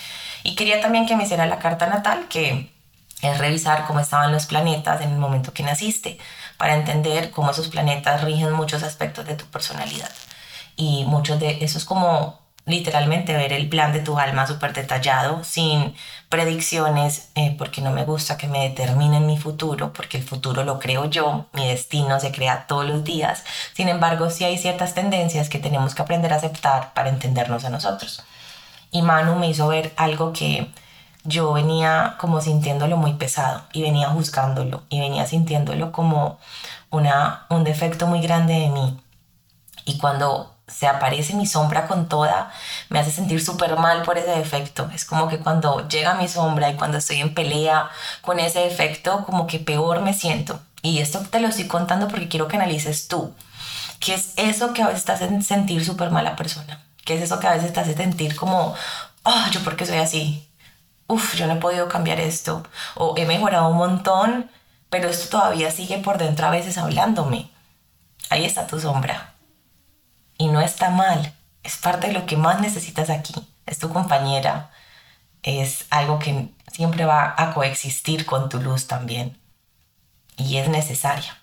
Y 0.48 0.54
quería 0.54 0.80
también 0.80 1.04
que 1.04 1.14
me 1.14 1.24
hiciera 1.24 1.44
la 1.44 1.58
carta 1.58 1.88
natal, 1.88 2.26
que 2.30 2.72
es 3.20 3.36
revisar 3.36 3.86
cómo 3.86 4.00
estaban 4.00 4.32
los 4.32 4.46
planetas 4.46 5.02
en 5.02 5.10
el 5.10 5.18
momento 5.18 5.52
que 5.52 5.62
naciste, 5.62 6.16
para 6.56 6.74
entender 6.74 7.30
cómo 7.30 7.50
esos 7.50 7.68
planetas 7.68 8.24
rigen 8.24 8.52
muchos 8.54 8.82
aspectos 8.82 9.26
de 9.26 9.34
tu 9.34 9.44
personalidad. 9.44 10.10
Y 10.74 11.04
muchos 11.04 11.38
de 11.38 11.62
eso 11.62 11.76
es 11.76 11.84
como 11.84 12.40
literalmente 12.64 13.34
ver 13.36 13.52
el 13.52 13.68
plan 13.68 13.92
de 13.92 14.00
tu 14.00 14.18
alma 14.18 14.46
súper 14.46 14.72
detallado, 14.72 15.44
sin 15.44 15.94
predicciones, 16.30 17.28
eh, 17.34 17.54
porque 17.58 17.82
no 17.82 17.90
me 17.90 18.06
gusta 18.06 18.38
que 18.38 18.48
me 18.48 18.70
determinen 18.70 19.26
mi 19.26 19.36
futuro, 19.36 19.92
porque 19.92 20.16
el 20.16 20.24
futuro 20.24 20.64
lo 20.64 20.78
creo 20.78 21.10
yo, 21.10 21.44
mi 21.52 21.68
destino 21.68 22.20
se 22.20 22.32
crea 22.32 22.66
todos 22.66 22.86
los 22.86 23.04
días. 23.04 23.44
Sin 23.74 23.90
embargo, 23.90 24.30
sí 24.30 24.44
hay 24.44 24.56
ciertas 24.56 24.94
tendencias 24.94 25.50
que 25.50 25.58
tenemos 25.58 25.94
que 25.94 26.00
aprender 26.00 26.32
a 26.32 26.36
aceptar 26.36 26.94
para 26.94 27.10
entendernos 27.10 27.66
a 27.66 27.70
nosotros. 27.70 28.22
Y 28.90 29.02
Manu 29.02 29.36
me 29.36 29.48
hizo 29.48 29.68
ver 29.68 29.92
algo 29.96 30.32
que 30.32 30.70
yo 31.24 31.52
venía 31.52 32.16
como 32.18 32.40
sintiéndolo 32.40 32.96
muy 32.96 33.14
pesado 33.14 33.62
y 33.72 33.82
venía 33.82 34.08
juzgándolo 34.08 34.84
y 34.88 35.00
venía 35.00 35.26
sintiéndolo 35.26 35.92
como 35.92 36.38
una, 36.90 37.46
un 37.50 37.64
defecto 37.64 38.06
muy 38.06 38.20
grande 38.20 38.54
de 38.54 38.68
mí. 38.70 39.00
Y 39.84 39.98
cuando 39.98 40.54
se 40.66 40.86
aparece 40.86 41.34
mi 41.34 41.46
sombra 41.46 41.86
con 41.86 42.08
toda, 42.08 42.52
me 42.88 42.98
hace 42.98 43.10
sentir 43.10 43.42
súper 43.42 43.76
mal 43.76 44.02
por 44.02 44.18
ese 44.18 44.30
defecto. 44.30 44.90
Es 44.94 45.04
como 45.04 45.28
que 45.28 45.38
cuando 45.38 45.88
llega 45.88 46.14
mi 46.14 46.28
sombra 46.28 46.70
y 46.70 46.76
cuando 46.76 46.98
estoy 46.98 47.20
en 47.20 47.34
pelea 47.34 47.90
con 48.20 48.38
ese 48.38 48.60
defecto, 48.60 49.24
como 49.24 49.46
que 49.46 49.58
peor 49.58 50.02
me 50.02 50.14
siento. 50.14 50.60
Y 50.82 51.00
esto 51.00 51.20
te 51.20 51.40
lo 51.40 51.48
estoy 51.48 51.66
contando 51.66 52.08
porque 52.08 52.28
quiero 52.28 52.48
que 52.48 52.56
analices 52.56 53.08
tú. 53.08 53.34
¿Qué 53.98 54.14
es 54.14 54.34
eso 54.36 54.72
que 54.72 54.82
a 54.82 54.88
veces 54.88 55.04
te 55.04 55.12
hace 55.12 55.42
sentir 55.42 55.84
súper 55.84 56.10
mala 56.10 56.36
persona? 56.36 56.87
¿Qué 57.08 57.14
es 57.14 57.22
eso 57.22 57.40
que 57.40 57.46
a 57.46 57.54
veces 57.54 57.72
te 57.72 57.80
hace 57.80 57.94
sentir 57.94 58.36
como, 58.36 58.74
oh, 59.22 59.44
yo 59.50 59.64
porque 59.64 59.86
soy 59.86 59.96
así? 59.96 60.46
Uf, 61.06 61.36
yo 61.36 61.46
no 61.46 61.54
he 61.54 61.56
podido 61.56 61.88
cambiar 61.88 62.20
esto. 62.20 62.62
O 62.96 63.14
he 63.16 63.24
mejorado 63.24 63.70
un 63.70 63.78
montón, 63.78 64.50
pero 64.90 65.08
esto 65.08 65.38
todavía 65.38 65.70
sigue 65.70 65.96
por 66.00 66.18
dentro 66.18 66.46
a 66.46 66.50
veces 66.50 66.76
hablándome. 66.76 67.50
Ahí 68.28 68.44
está 68.44 68.66
tu 68.66 68.78
sombra. 68.78 69.32
Y 70.36 70.48
no 70.48 70.60
está 70.60 70.90
mal. 70.90 71.32
Es 71.62 71.78
parte 71.78 72.08
de 72.08 72.12
lo 72.12 72.26
que 72.26 72.36
más 72.36 72.60
necesitas 72.60 73.08
aquí. 73.08 73.34
Es 73.64 73.78
tu 73.78 73.88
compañera. 73.88 74.70
Es 75.42 75.86
algo 75.88 76.18
que 76.18 76.50
siempre 76.70 77.06
va 77.06 77.34
a 77.38 77.54
coexistir 77.54 78.26
con 78.26 78.50
tu 78.50 78.60
luz 78.60 78.86
también. 78.86 79.40
Y 80.36 80.58
es 80.58 80.68
necesaria 80.68 81.37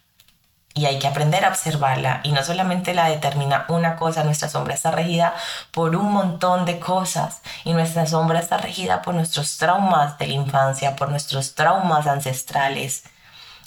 y 0.78 0.86
hay 0.88 1.00
que 1.00 1.08
aprender 1.08 1.46
a 1.46 1.48
observarla 1.48 2.20
y 2.24 2.34
no 2.34 2.44
solamente 2.44 2.94
la 2.94 3.08
determina 3.08 3.66
una 3.70 3.96
cosa, 3.96 4.26
nuestra 4.26 4.50
sombra 4.50 4.76
está 4.76 4.92
regida 4.92 5.34
por 5.72 5.96
un 5.96 6.12
montón 6.12 6.66
de 6.66 6.80
cosas 6.80 7.42
y 7.64 7.74
nuestra 7.74 8.06
sombra 8.06 8.40
está 8.40 8.58
regida 8.58 9.02
por 9.02 9.16
nuestros 9.16 9.58
traumas 9.58 10.18
de 10.18 10.28
la 10.28 10.34
infancia, 10.34 10.98
por 10.98 11.10
nuestros 11.10 11.56
traumas 11.56 12.08
ancestrales. 12.08 13.06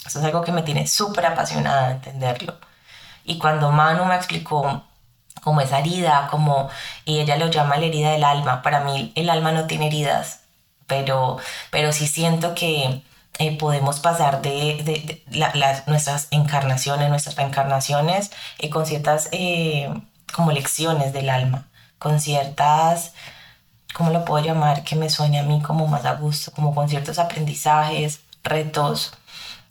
Eso 0.06 0.18
es 0.18 0.24
algo 0.26 0.42
que 0.42 0.52
me 0.52 0.62
tiene 0.62 0.86
súper 0.86 1.24
apasionada 1.26 1.92
entenderlo. 1.92 2.58
Y 3.24 3.38
cuando 3.38 3.72
Manu 3.72 4.04
me 4.04 4.14
explicó 4.14 4.84
cómo 5.42 5.62
esa 5.62 5.78
herida, 5.78 6.28
como 6.30 6.68
y 7.06 7.20
ella 7.20 7.36
lo 7.36 7.48
llama 7.48 7.78
la 7.78 7.86
herida 7.86 8.10
del 8.10 8.24
alma, 8.24 8.60
para 8.60 8.80
mí 8.80 9.12
el 9.14 9.30
alma 9.30 9.52
no 9.52 9.66
tiene 9.66 9.86
heridas, 9.86 10.40
pero, 10.86 11.38
pero 11.70 11.92
sí 11.92 12.06
siento 12.06 12.54
que 12.54 13.02
eh, 13.38 13.57
podemos 13.57 14.00
pasar 14.00 14.42
de, 14.42 15.23
las, 15.30 15.87
nuestras 15.87 16.28
encarnaciones, 16.30 17.09
nuestras 17.09 17.37
reencarnaciones, 17.37 18.30
eh, 18.59 18.71
con 18.71 18.87
ciertas 18.87 19.28
eh, 19.33 19.92
como 20.33 20.52
lecciones 20.52 21.12
del 21.12 21.30
alma, 21.30 21.66
con 21.99 22.21
ciertas, 22.21 23.12
¿cómo 23.95 24.11
lo 24.11 24.25
puedo 24.25 24.45
llamar? 24.45 24.85
Que 24.85 24.97
me 24.97 25.11
suene 25.11 25.38
a 25.40 25.42
mí 25.45 25.62
como 25.62 25.87
más 25.87 26.04
a 26.04 26.14
gusto, 26.14 26.52
como 26.52 26.75
con 26.75 26.88
ciertos 26.88 27.18
aprendizajes, 27.18 28.21
retos. 28.45 29.12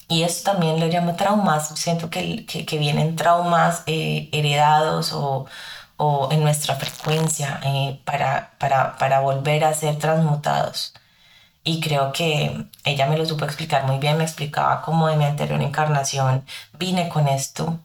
Y 0.10 0.24
eso 0.24 0.44
también 0.52 0.80
lo 0.80 0.88
llamo 0.88 1.16
traumas. 1.16 1.70
Siento 1.80 2.10
que, 2.10 2.46
que, 2.46 2.66
que 2.66 2.78
vienen 2.78 3.16
traumas 3.18 3.84
heredados 3.86 5.12
o, 5.14 5.48
o 5.98 6.30
en 6.32 6.44
nuestra 6.44 6.76
frecuencia 6.76 7.60
eh, 7.64 8.00
para, 8.06 8.52
para, 8.60 8.98
para 8.98 9.20
volver 9.20 9.64
a 9.66 9.74
ser 9.74 9.98
transmutados. 9.98 10.94
Y 11.68 11.82
creo 11.82 12.14
que 12.14 12.66
ella 12.86 13.08
me 13.08 13.18
lo 13.18 13.26
supo 13.26 13.44
explicar 13.44 13.86
muy 13.86 13.98
bien, 13.98 14.18
me 14.18 14.24
explicaba 14.24 14.82
cómo 14.82 15.10
de 15.10 15.18
mi 15.18 15.26
anterior 15.26 15.62
encarnación 15.62 16.46
vine 16.80 17.10
con 17.10 17.28
esto 17.28 17.82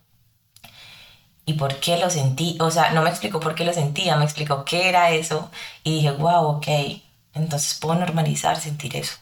y 1.45 1.55
por 1.55 1.81
qué 1.81 1.97
lo 1.99 2.09
sentí. 2.09 2.57
O 2.61 2.71
sea, 2.71 2.93
no 2.93 3.03
me 3.03 3.11
explicó 3.11 3.41
por 3.41 3.57
qué 3.57 3.65
lo 3.65 3.73
sentía, 3.73 4.15
me 4.17 4.25
explicó 4.25 4.65
qué 4.65 4.89
era 4.89 5.11
eso 5.11 5.51
y 5.83 5.97
dije, 5.97 6.13
wow, 6.13 6.45
ok, 6.59 6.69
entonces 7.35 7.77
puedo 7.81 7.97
normalizar 7.97 8.61
sentir 8.61 8.97
eso. 8.97 9.15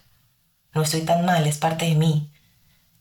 No 0.74 0.82
estoy 0.82 1.06
tan 1.06 1.24
mal, 1.24 1.46
es 1.46 1.56
parte 1.56 1.86
de 1.86 1.94
mí. 1.94 2.30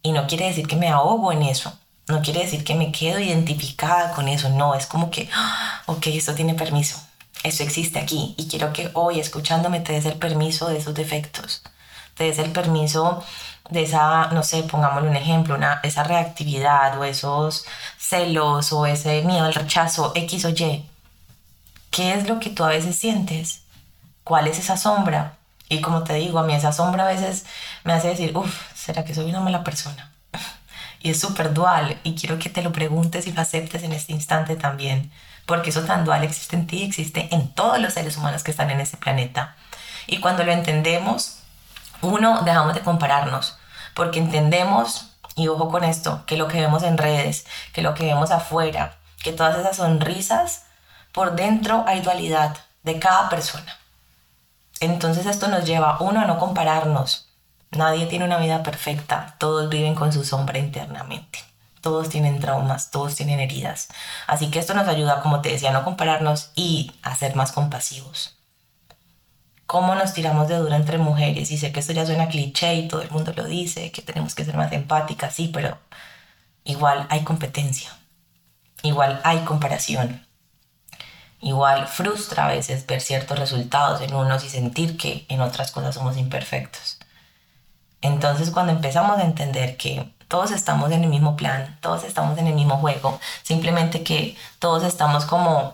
Y 0.02 0.14
no 0.14 0.28
quiere 0.28 0.46
decir 0.48 0.66
que 0.66 0.78
me 0.78 0.88
ahogo 0.88 1.34
en 1.34 1.44
eso. 1.44 1.78
No 2.08 2.22
quiere 2.22 2.40
decir 2.40 2.64
que 2.64 2.76
me 2.76 2.94
quedo 2.94 3.20
identificada 3.20 4.14
con 4.14 4.30
eso. 4.30 4.48
No, 4.50 4.76
es 4.76 4.86
como 4.88 5.12
que, 5.12 5.30
ah, 5.34 5.84
ok, 5.88 6.08
esto 6.08 6.34
tiene 6.36 6.54
permiso. 6.56 7.09
Eso 7.44 7.64
existe 7.64 8.00
aquí. 8.00 8.36
Y 8.38 8.48
quiero 8.48 8.74
que 8.74 8.92
hoy, 8.94 9.20
escuchándome, 9.20 9.80
te 9.80 9.94
des 9.94 10.06
el 10.06 10.18
permiso 10.18 10.68
de 10.68 10.78
esos 10.78 10.94
defectos. 10.94 11.64
Te 12.16 12.26
des 12.26 12.40
el 12.40 12.52
permiso 12.52 13.24
de 13.70 13.84
esa, 13.84 14.28
no 14.28 14.44
sé, 14.44 14.64
pongámosle 14.64 15.10
un 15.10 15.16
ejemplo, 15.16 15.56
una, 15.56 15.80
esa 15.84 16.04
reactividad 16.04 16.98
o 17.00 17.04
esos 17.04 17.66
celos 17.98 18.74
o 18.74 18.86
ese 18.86 19.22
miedo 19.24 19.46
al 19.46 19.54
rechazo, 19.54 20.12
X 20.16 20.46
o 20.46 20.50
Y. 20.50 20.86
¿Qué 21.92 22.14
es 22.14 22.28
lo 22.28 22.40
que 22.40 22.50
tú 22.50 22.64
a 22.64 22.70
veces 22.70 22.96
sientes? 22.96 23.62
¿Cuál 24.24 24.48
es 24.48 24.60
esa 24.60 24.78
sombra? 24.78 25.38
Y 25.70 25.82
como 25.82 26.04
te 26.04 26.16
digo, 26.16 26.40
a 26.40 26.44
mí 26.44 26.54
esa 26.54 26.72
sombra 26.72 27.04
a 27.04 27.12
veces 27.12 27.46
me 27.84 27.94
hace 27.94 28.10
decir, 28.10 28.36
uff, 28.36 28.74
¿será 28.76 29.06
que 29.06 29.14
soy 29.14 29.30
una 29.30 29.40
mala 29.40 29.64
persona? 29.64 30.12
y 31.02 31.12
es 31.12 31.20
súper 31.20 31.54
dual 31.54 32.00
y 32.04 32.16
quiero 32.16 32.40
que 32.40 32.50
te 32.50 32.64
lo 32.64 32.72
preguntes 32.72 33.28
y 33.28 33.32
lo 33.32 33.42
aceptes 33.42 33.84
en 33.84 33.94
este 33.94 34.14
instante 34.14 34.56
también, 34.56 35.12
porque 35.50 35.72
eso 35.72 35.82
tan 35.82 36.06
dual 36.06 36.24
existe 36.24 36.56
en 36.56 36.68
ti, 36.68 36.84
existe 36.84 37.28
en 37.32 37.52
todos 37.56 37.80
los 37.80 37.94
seres 37.94 38.16
humanos 38.18 38.44
que 38.44 38.52
están 38.52 38.70
en 38.70 38.82
este 38.82 38.98
planeta. 38.98 39.56
Y 40.06 40.20
cuando 40.20 40.44
lo 40.44 40.52
entendemos, 40.52 41.40
uno, 42.02 42.44
dejamos 42.44 42.76
de 42.76 42.82
compararnos, 42.82 43.58
porque 43.96 44.20
entendemos, 44.20 45.18
y 45.36 45.48
ojo 45.48 45.70
con 45.70 45.84
esto, 45.84 46.24
que 46.28 46.38
lo 46.38 46.48
que 46.48 46.62
vemos 46.62 46.84
en 46.84 47.00
redes, 47.00 47.48
que 47.74 47.82
lo 47.82 47.96
que 47.96 48.04
vemos 48.04 48.30
afuera, 48.30 49.00
que 49.24 49.34
todas 49.34 49.58
esas 49.58 49.78
sonrisas, 49.78 50.66
por 51.14 51.36
dentro 51.36 51.84
hay 51.88 52.02
dualidad 52.02 52.56
de 52.84 53.00
cada 53.00 53.28
persona. 53.30 53.76
Entonces 54.80 55.26
esto 55.26 55.48
nos 55.48 55.66
lleva, 55.66 55.98
uno, 56.00 56.22
a 56.22 56.26
no 56.26 56.38
compararnos. 56.38 57.28
Nadie 57.72 58.06
tiene 58.06 58.26
una 58.26 58.38
vida 58.38 58.62
perfecta, 58.62 59.36
todos 59.40 59.68
viven 59.68 59.96
con 59.96 60.14
su 60.14 60.24
sombra 60.24 60.60
internamente. 60.60 61.49
Todos 61.82 62.10
tienen 62.10 62.40
traumas, 62.40 62.92
todos 62.92 63.16
tienen 63.16 63.40
heridas. 63.40 63.88
Así 64.28 64.52
que 64.52 64.60
esto 64.60 64.74
nos 64.74 64.88
ayuda, 64.88 65.22
como 65.22 65.42
te 65.42 65.50
decía, 65.50 65.70
a 65.70 65.74
no 65.74 65.84
compararnos 65.84 66.52
y 66.56 66.92
a 67.02 67.16
ser 67.16 67.36
más 67.36 67.52
compasivos. 67.52 68.38
¿Cómo 69.66 69.96
nos 69.96 70.14
tiramos 70.14 70.48
de 70.48 70.58
dura 70.58 70.76
entre 70.76 70.98
mujeres? 70.98 71.52
Y 71.52 71.58
sé 71.58 71.72
que 71.72 71.80
esto 71.80 71.94
ya 71.94 72.06
suena 72.06 72.28
cliché 72.28 72.76
y 72.76 72.88
todo 72.88 73.02
el 73.02 73.12
mundo 73.12 73.34
lo 73.36 73.46
dice, 73.46 73.92
que 73.92 74.02
tenemos 74.02 74.36
que 74.36 74.46
ser 74.46 74.58
más 74.58 74.72
empáticas, 74.72 75.36
sí, 75.36 75.50
pero 75.54 75.78
igual 76.64 77.06
hay 77.10 77.24
competencia, 77.24 77.92
igual 78.82 79.22
hay 79.24 79.40
comparación, 79.40 80.26
Igual 81.42 81.88
frustra 81.88 82.46
a 82.46 82.50
veces 82.50 82.86
ver 82.86 83.00
ciertos 83.00 83.40
resultados 83.40 84.02
en 84.02 84.14
unos 84.14 84.44
y 84.44 84.50
sentir 84.50 84.98
que 84.98 85.26
en 85.30 85.40
otras 85.40 85.72
cosas 85.72 85.96
somos 85.96 86.18
imperfectos. 86.18 87.00
Entonces 88.02 88.52
cuando 88.52 88.74
empezamos 88.74 89.18
a 89.18 89.24
entender 89.24 89.78
que 89.78 90.14
todos 90.30 90.52
estamos 90.52 90.92
en 90.92 91.04
el 91.04 91.10
mismo 91.10 91.36
plan, 91.36 91.78
todos 91.82 92.06
estamos 92.06 92.38
en 92.38 92.48
el 92.48 92.54
mismo 92.54 92.78
juego, 92.78 93.20
simplemente 93.44 94.04
que 94.04 94.38
todos 94.60 94.86
estamos 94.86 95.26
como, 95.26 95.74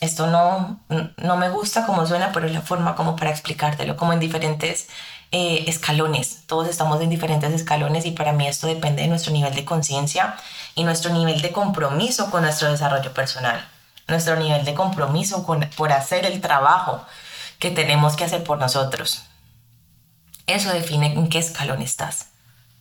esto 0.00 0.26
no, 0.26 0.78
no 1.16 1.36
me 1.38 1.48
gusta 1.48 1.86
como 1.86 2.06
suena, 2.06 2.30
pero 2.32 2.46
es 2.46 2.52
la 2.52 2.60
forma 2.60 2.94
como 2.94 3.16
para 3.16 3.30
explicártelo, 3.30 3.96
como 3.96 4.12
en 4.12 4.20
diferentes 4.20 4.88
eh, 5.30 5.64
escalones, 5.66 6.42
todos 6.46 6.68
estamos 6.68 7.00
en 7.00 7.08
diferentes 7.08 7.50
escalones 7.52 8.04
y 8.04 8.10
para 8.10 8.34
mí 8.34 8.46
esto 8.46 8.66
depende 8.66 9.00
de 9.00 9.08
nuestro 9.08 9.32
nivel 9.32 9.54
de 9.54 9.64
conciencia 9.64 10.36
y 10.74 10.84
nuestro 10.84 11.10
nivel 11.14 11.40
de 11.40 11.52
compromiso 11.52 12.30
con 12.30 12.42
nuestro 12.42 12.70
desarrollo 12.70 13.14
personal 13.14 13.66
nuestro 14.08 14.36
nivel 14.36 14.64
de 14.64 14.74
compromiso 14.74 15.44
con, 15.44 15.68
por 15.76 15.92
hacer 15.92 16.24
el 16.26 16.40
trabajo 16.40 17.04
que 17.58 17.70
tenemos 17.70 18.16
que 18.16 18.24
hacer 18.24 18.44
por 18.44 18.58
nosotros. 18.58 19.24
Eso 20.46 20.72
define 20.72 21.12
en 21.12 21.28
qué 21.28 21.38
escalón 21.38 21.82
estás. 21.82 22.26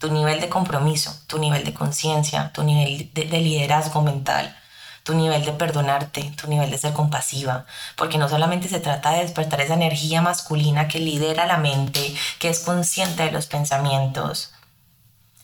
Tu 0.02 0.12
nivel 0.12 0.42
de 0.42 0.50
compromiso, 0.50 1.16
tu 1.28 1.40
nivel 1.40 1.64
de 1.64 1.74
conciencia, 1.74 2.52
tu 2.54 2.64
nivel 2.64 3.10
de, 3.14 3.24
de 3.24 3.40
liderazgo 3.40 4.02
mental, 4.02 4.54
tu 5.04 5.14
nivel 5.14 5.46
de 5.46 5.54
perdonarte, 5.54 6.34
tu 6.36 6.48
nivel 6.50 6.70
de 6.70 6.78
ser 6.78 6.92
compasiva, 6.92 7.66
porque 7.96 8.18
no 8.18 8.28
solamente 8.28 8.68
se 8.68 8.82
trata 8.82 9.12
de 9.12 9.22
despertar 9.22 9.62
esa 9.62 9.76
energía 9.76 10.22
masculina 10.22 10.90
que 10.90 11.00
lidera 11.00 11.46
la 11.46 11.58
mente, 11.58 12.14
que 12.40 12.50
es 12.50 12.60
consciente 12.60 13.24
de 13.24 13.32
los 13.32 13.46
pensamientos, 13.48 14.54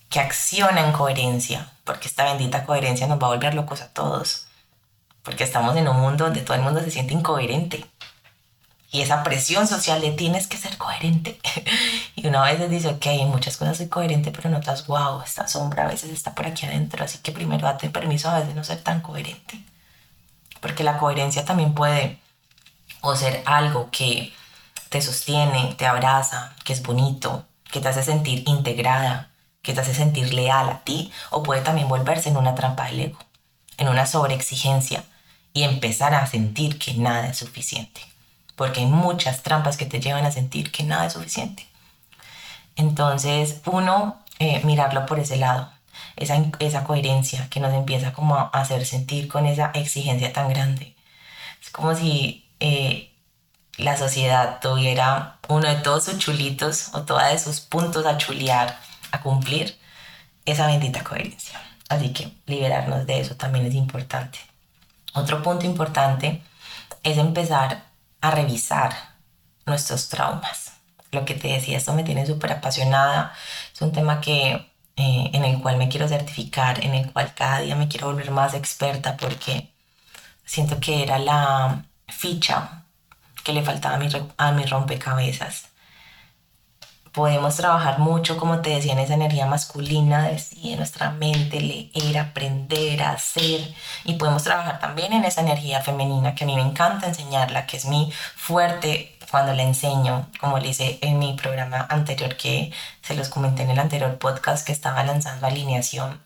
que 0.09 0.19
acciona 0.19 0.85
en 0.85 0.91
coherencia, 0.91 1.71
porque 1.85 2.09
esta 2.09 2.25
bendita 2.25 2.65
coherencia 2.65 3.07
nos 3.07 3.21
va 3.21 3.27
a 3.27 3.35
volver 3.35 3.53
locos 3.53 3.81
a 3.81 3.93
todos 3.93 4.47
porque 5.27 5.43
estamos 5.43 5.75
en 5.75 5.89
un 5.89 5.99
mundo 5.99 6.23
donde 6.23 6.39
todo 6.39 6.55
el 6.55 6.63
mundo 6.63 6.79
se 6.79 6.89
siente 6.89 7.13
incoherente. 7.13 7.83
Y 8.89 9.01
esa 9.01 9.23
presión 9.23 9.67
social 9.67 9.99
de 9.99 10.11
tienes 10.11 10.47
que 10.47 10.57
ser 10.57 10.77
coherente. 10.77 11.39
y 12.15 12.25
una 12.25 12.43
vez 12.43 12.69
dice, 12.69 12.87
ok, 12.87 13.05
en 13.07 13.29
muchas 13.29 13.57
cosas 13.57 13.77
soy 13.77 13.89
coherente, 13.89 14.31
pero 14.31 14.49
en 14.49 14.55
otras, 14.55 14.87
wow, 14.87 15.21
esta 15.21 15.47
sombra 15.47 15.83
a 15.83 15.87
veces 15.87 16.09
está 16.11 16.33
por 16.33 16.45
aquí 16.45 16.65
adentro, 16.65 17.03
así 17.03 17.17
que 17.19 17.31
primero 17.31 17.67
date 17.67 17.89
permiso 17.89 18.29
a 18.29 18.39
veces 18.39 18.55
no 18.55 18.63
ser 18.63 18.81
tan 18.81 19.01
coherente. 19.01 19.59
Porque 20.61 20.83
la 20.83 20.97
coherencia 20.97 21.43
también 21.43 21.73
puede 21.73 22.19
o 23.01 23.15
ser 23.15 23.43
algo 23.45 23.89
que 23.91 24.33
te 24.89 25.01
sostiene, 25.01 25.75
te 25.77 25.85
abraza, 25.85 26.55
que 26.63 26.73
es 26.73 26.81
bonito, 26.81 27.45
que 27.71 27.81
te 27.81 27.89
hace 27.89 28.03
sentir 28.03 28.43
integrada, 28.47 29.29
que 29.61 29.73
te 29.73 29.81
hace 29.81 29.93
sentir 29.93 30.33
leal 30.33 30.69
a 30.69 30.79
ti, 30.79 31.11
o 31.29 31.43
puede 31.43 31.61
también 31.61 31.89
volverse 31.89 32.29
en 32.29 32.37
una 32.37 32.55
trampa 32.55 32.85
del 32.85 33.01
ego, 33.01 33.19
en 33.77 33.89
una 33.89 34.05
sobreexigencia 34.05 35.03
y 35.53 35.63
empezar 35.63 36.13
a 36.13 36.25
sentir 36.25 36.79
que 36.79 36.93
nada 36.93 37.27
es 37.27 37.37
suficiente. 37.37 38.01
Porque 38.57 38.81
hay 38.81 38.87
muchas 38.87 39.43
trampas 39.43 39.77
que 39.77 39.85
te 39.85 40.01
llevan 40.01 40.25
a 40.25 40.31
sentir 40.31 40.71
que 40.71 40.83
nada 40.83 41.05
es 41.05 41.13
suficiente. 41.13 41.65
Entonces, 42.75 43.61
uno, 43.65 44.17
eh, 44.39 44.61
mirarlo 44.65 45.05
por 45.05 45.19
ese 45.19 45.37
lado, 45.37 45.71
esa, 46.17 46.35
esa 46.59 46.83
coherencia 46.83 47.47
que 47.49 47.61
nos 47.61 47.73
empieza 47.73 48.11
como 48.11 48.35
a 48.35 48.49
hacer 48.49 48.85
sentir 48.85 49.29
con 49.29 49.45
esa 49.45 49.71
exigencia 49.73 50.33
tan 50.33 50.49
grande. 50.49 50.95
Es 51.61 51.69
como 51.69 51.95
si 51.95 52.45
eh, 52.59 53.13
la 53.77 53.95
sociedad 53.95 54.59
tuviera 54.59 55.37
uno 55.47 55.69
de 55.69 55.75
todos 55.75 56.05
sus 56.05 56.17
chulitos 56.17 56.89
o 56.93 57.03
todos 57.03 57.23
de 57.29 57.39
sus 57.39 57.61
puntos 57.61 58.05
a 58.05 58.17
chulear, 58.17 58.79
a 59.11 59.21
cumplir, 59.21 59.77
esa 60.45 60.67
bendita 60.67 61.03
coherencia. 61.03 61.61
Así 61.89 62.11
que 62.11 62.31
liberarnos 62.45 63.05
de 63.05 63.19
eso 63.19 63.35
también 63.35 63.65
es 63.65 63.75
importante. 63.75 64.39
Otro 65.13 65.41
punto 65.41 65.65
importante 65.65 66.41
es 67.03 67.17
empezar 67.17 67.86
a 68.27 68.31
revisar 68.31 68.93
nuestros 69.65 70.09
traumas. 70.09 70.73
Lo 71.11 71.25
que 71.25 71.35
te 71.35 71.49
decía, 71.49 71.77
esto 71.77 71.93
me 71.93 72.03
tiene 72.03 72.25
súper 72.25 72.51
apasionada. 72.53 73.33
Es 73.73 73.81
un 73.81 73.91
tema 73.91 74.21
que, 74.21 74.51
eh, 74.95 75.29
en 75.33 75.45
el 75.45 75.61
cual 75.61 75.77
me 75.77 75.89
quiero 75.89 76.07
certificar, 76.07 76.83
en 76.83 76.93
el 76.95 77.11
cual 77.13 77.33
cada 77.35 77.59
día 77.59 77.75
me 77.75 77.87
quiero 77.87 78.07
volver 78.07 78.31
más 78.31 78.53
experta 78.53 79.17
porque 79.17 79.71
siento 80.45 80.79
que 80.79 81.03
era 81.03 81.19
la 81.19 81.85
ficha 82.07 82.83
que 83.43 83.53
le 83.53 83.63
faltaba 83.63 83.95
a 83.95 83.99
mi, 83.99 84.09
a 84.37 84.51
mi 84.51 84.65
rompecabezas 84.65 85.69
podemos 87.17 87.55
trabajar 87.55 87.97
mucho, 87.97 88.37
como 88.37 88.61
te 88.61 88.69
decía, 88.69 88.93
en 88.93 88.99
esa 88.99 89.15
energía 89.15 89.47
masculina 89.47 90.27
de, 90.27 90.37
sí, 90.37 90.75
nuestra 90.75 91.09
mente, 91.09 91.59
leer, 91.59 92.19
aprender, 92.19 93.01
hacer. 93.01 93.73
Y 94.03 94.13
podemos 94.13 94.43
trabajar 94.43 94.79
también 94.79 95.13
en 95.13 95.25
esa 95.25 95.41
energía 95.41 95.81
femenina 95.81 96.35
que 96.35 96.43
a 96.43 96.47
mí 96.47 96.55
me 96.55 96.61
encanta 96.61 97.07
enseñarla, 97.07 97.65
que 97.65 97.77
es 97.77 97.85
mi 97.85 98.13
fuerte 98.35 99.17
cuando 99.31 99.55
la 99.55 99.63
enseño, 99.63 100.27
como 100.39 100.59
le 100.59 100.67
hice 100.67 100.99
en 101.01 101.17
mi 101.17 101.33
programa 101.33 101.87
anterior 101.89 102.37
que 102.37 102.71
se 103.01 103.15
los 103.15 103.29
comenté 103.29 103.63
en 103.63 103.71
el 103.71 103.79
anterior 103.79 104.19
podcast 104.19 104.63
que 104.63 104.71
estaba 104.71 105.03
lanzando 105.03 105.47
alineación. 105.47 106.21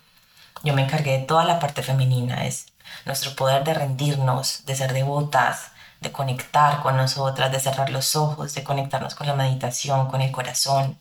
Yo 0.61 0.73
me 0.73 0.83
encargué 0.83 1.19
de 1.19 1.25
toda 1.25 1.45
la 1.45 1.59
parte 1.59 1.83
femenina, 1.83 2.45
es 2.45 2.65
nuestro 3.05 3.33
poder 3.37 3.63
de 3.63 3.75
rendirnos, 3.75 4.65
de 4.65 4.75
ser 4.75 4.91
devotas, 4.91 5.71
de 6.01 6.11
conectar 6.11 6.81
con 6.81 6.97
nosotras, 6.97 7.51
de 7.51 7.59
cerrar 7.59 7.89
los 7.91 8.15
ojos, 8.15 8.53
de 8.53 8.63
conectarnos 8.63 9.15
con 9.15 9.27
la 9.27 9.35
meditación, 9.35 10.07
con 10.07 10.21
el 10.21 10.31
corazón. 10.31 10.97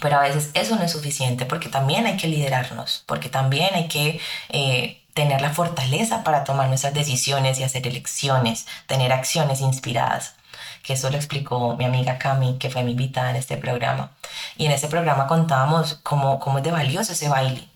Pero 0.00 0.16
a 0.16 0.22
veces 0.22 0.50
eso 0.54 0.76
no 0.76 0.82
es 0.82 0.92
suficiente 0.92 1.46
porque 1.46 1.68
también 1.68 2.06
hay 2.06 2.16
que 2.16 2.26
liderarnos, 2.28 3.04
porque 3.06 3.28
también 3.28 3.70
hay 3.74 3.88
que 3.88 4.20
eh, 4.50 5.02
tener 5.14 5.40
la 5.40 5.50
fortaleza 5.50 6.24
para 6.24 6.44
tomar 6.44 6.68
nuestras 6.68 6.94
decisiones 6.94 7.58
y 7.60 7.64
hacer 7.64 7.86
elecciones, 7.86 8.66
tener 8.86 9.12
acciones 9.12 9.60
inspiradas 9.60 10.34
que 10.84 10.92
eso 10.92 11.10
lo 11.10 11.16
explicó 11.16 11.76
mi 11.76 11.84
amiga 11.86 12.18
Cami, 12.18 12.58
que 12.58 12.70
fue 12.70 12.84
mi 12.84 12.92
invitada 12.92 13.30
en 13.30 13.36
este 13.36 13.56
programa. 13.56 14.12
Y 14.56 14.66
en 14.66 14.72
ese 14.72 14.86
programa 14.88 15.26
contábamos 15.26 15.94
cómo, 16.02 16.38
cómo 16.38 16.58
es 16.58 16.64
de 16.64 16.70
valioso 16.70 17.12
ese 17.12 17.28
baile, 17.28 17.66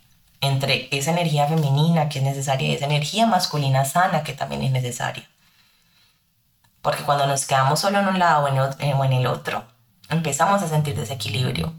entre 0.41 0.89
esa 0.93 1.11
energía 1.13 1.47
femenina 1.47 2.09
que 2.09 2.19
es 2.19 2.25
necesaria 2.25 2.69
y 2.69 2.75
esa 2.75 2.85
energía 2.85 3.27
masculina 3.27 3.85
sana 3.85 4.23
que 4.23 4.35
también 4.35 4.63
es 4.63 4.73
necesaria. 4.73 5.27
Porque 6.89 7.05
cuando 7.05 7.27
nos 7.27 7.45
quedamos 7.45 7.81
solo 7.81 8.01
en 8.01 8.09
un 8.09 8.19
lado 8.19 8.47
o 8.47 9.05
en 9.05 9.13
el 9.13 9.27
otro, 9.27 9.63
empezamos 10.09 10.63
a 10.63 10.69
sentir 10.69 10.97
desequilibrio. 10.97 11.75